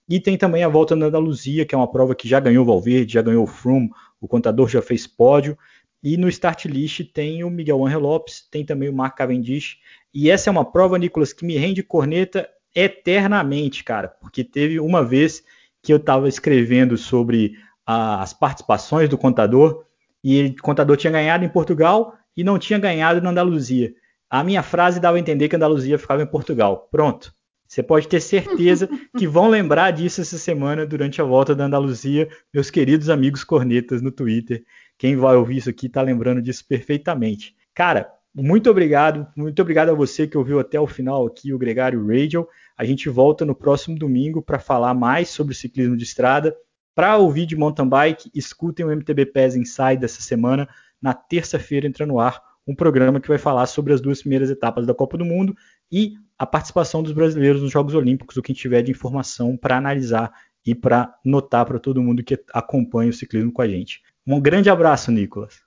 E 0.08 0.20
tem 0.20 0.38
também 0.38 0.62
a 0.62 0.68
volta 0.68 0.94
na 0.94 1.06
Andaluzia, 1.06 1.66
que 1.66 1.74
é 1.74 1.78
uma 1.78 1.90
prova 1.90 2.14
que 2.14 2.28
já 2.28 2.40
ganhou 2.40 2.62
o 2.62 2.66
Valverde, 2.66 3.14
já 3.14 3.22
ganhou 3.22 3.44
o 3.44 3.46
Froome, 3.46 3.90
o 4.20 4.28
contador 4.28 4.68
já 4.68 4.80
fez 4.80 5.06
pódio. 5.06 5.58
E 6.02 6.16
no 6.16 6.28
start 6.28 6.66
list 6.66 7.02
tem 7.12 7.42
o 7.42 7.50
Miguel 7.50 7.84
Angel 7.84 8.00
Lopes, 8.00 8.46
tem 8.50 8.64
também 8.64 8.88
o 8.88 8.92
Mark 8.92 9.16
Cavendish. 9.16 9.78
E 10.14 10.30
essa 10.30 10.48
é 10.48 10.52
uma 10.52 10.64
prova, 10.64 10.96
Nicolas, 10.98 11.32
que 11.32 11.44
me 11.44 11.56
rende 11.56 11.82
corneta 11.82 12.48
eternamente, 12.74 13.82
cara, 13.82 14.08
porque 14.08 14.44
teve 14.44 14.78
uma 14.78 15.02
vez 15.02 15.42
que 15.82 15.92
eu 15.92 15.96
estava 15.96 16.28
escrevendo 16.28 16.96
sobre 16.98 17.56
as 17.86 18.34
participações 18.34 19.08
do 19.08 19.16
contador 19.16 19.85
e 20.28 20.46
o 20.46 20.60
contador 20.60 20.96
tinha 20.96 21.12
ganhado 21.12 21.44
em 21.44 21.48
Portugal 21.48 22.14
e 22.36 22.42
não 22.42 22.58
tinha 22.58 22.80
ganhado 22.80 23.22
na 23.22 23.30
Andaluzia. 23.30 23.94
A 24.28 24.42
minha 24.42 24.60
frase 24.60 24.98
dava 24.98 25.18
a 25.18 25.20
entender 25.20 25.48
que 25.48 25.54
a 25.54 25.56
Andaluzia 25.56 25.96
ficava 26.00 26.20
em 26.20 26.26
Portugal. 26.26 26.88
Pronto. 26.90 27.32
Você 27.64 27.80
pode 27.80 28.08
ter 28.08 28.20
certeza 28.20 28.88
que 29.16 29.24
vão 29.24 29.48
lembrar 29.48 29.92
disso 29.92 30.20
essa 30.20 30.36
semana 30.36 30.84
durante 30.84 31.22
a 31.22 31.24
volta 31.24 31.54
da 31.54 31.66
Andaluzia, 31.66 32.28
meus 32.52 32.70
queridos 32.70 33.08
amigos 33.08 33.44
cornetas 33.44 34.02
no 34.02 34.10
Twitter. 34.10 34.64
Quem 34.98 35.14
vai 35.14 35.36
ouvir 35.36 35.58
isso 35.58 35.70
aqui 35.70 35.86
está 35.86 36.02
lembrando 36.02 36.42
disso 36.42 36.66
perfeitamente. 36.68 37.54
Cara, 37.72 38.10
muito 38.34 38.68
obrigado, 38.68 39.28
muito 39.36 39.62
obrigado 39.62 39.90
a 39.90 39.94
você 39.94 40.26
que 40.26 40.36
ouviu 40.36 40.58
até 40.58 40.80
o 40.80 40.88
final 40.88 41.24
aqui 41.24 41.54
o 41.54 41.58
Gregário 41.58 42.04
Radio. 42.04 42.48
A 42.76 42.84
gente 42.84 43.08
volta 43.08 43.44
no 43.44 43.54
próximo 43.54 43.96
domingo 43.96 44.42
para 44.42 44.58
falar 44.58 44.92
mais 44.92 45.28
sobre 45.28 45.52
o 45.52 45.56
ciclismo 45.56 45.96
de 45.96 46.02
estrada 46.02 46.52
para 46.96 47.18
ouvir 47.18 47.44
de 47.44 47.54
mountain 47.54 47.86
bike, 47.86 48.30
escutem 48.34 48.86
o 48.86 48.90
MTB 48.90 49.26
PES 49.26 49.54
Inside 49.54 49.98
dessa 49.98 50.22
semana. 50.22 50.66
Na 51.00 51.12
terça-feira 51.12 51.86
entra 51.86 52.06
no 52.06 52.18
ar 52.18 52.40
um 52.66 52.74
programa 52.74 53.20
que 53.20 53.28
vai 53.28 53.36
falar 53.36 53.66
sobre 53.66 53.92
as 53.92 54.00
duas 54.00 54.20
primeiras 54.20 54.48
etapas 54.48 54.86
da 54.86 54.94
Copa 54.94 55.18
do 55.18 55.24
Mundo 55.24 55.54
e 55.92 56.14
a 56.38 56.46
participação 56.46 57.02
dos 57.02 57.12
brasileiros 57.12 57.60
nos 57.60 57.70
Jogos 57.70 57.94
Olímpicos, 57.94 58.38
o 58.38 58.42
que 58.42 58.54
tiver 58.54 58.80
de 58.80 58.92
informação 58.92 59.58
para 59.58 59.76
analisar 59.76 60.32
e 60.64 60.74
para 60.74 61.14
notar 61.22 61.66
para 61.66 61.78
todo 61.78 62.02
mundo 62.02 62.24
que 62.24 62.42
acompanha 62.54 63.10
o 63.10 63.12
ciclismo 63.14 63.52
com 63.52 63.60
a 63.60 63.68
gente. 63.68 64.02
Um 64.26 64.40
grande 64.40 64.70
abraço, 64.70 65.12
Nicolas. 65.12 65.60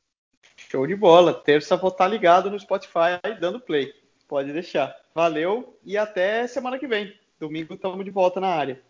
Show 0.57 0.87
de 0.87 0.95
bola. 0.95 1.31
Terça 1.31 1.77
vou 1.77 1.91
estar 1.91 2.07
ligado 2.07 2.49
no 2.49 2.59
Spotify 2.59 3.21
dando 3.39 3.61
play. 3.61 3.93
Pode 4.27 4.51
deixar. 4.51 4.95
Valeu 5.13 5.77
e 5.85 5.95
até 5.95 6.47
semana 6.47 6.79
que 6.79 6.87
vem. 6.87 7.13
Domingo 7.39 7.75
estamos 7.75 8.03
de 8.03 8.09
volta 8.09 8.39
na 8.39 8.47
área. 8.47 8.88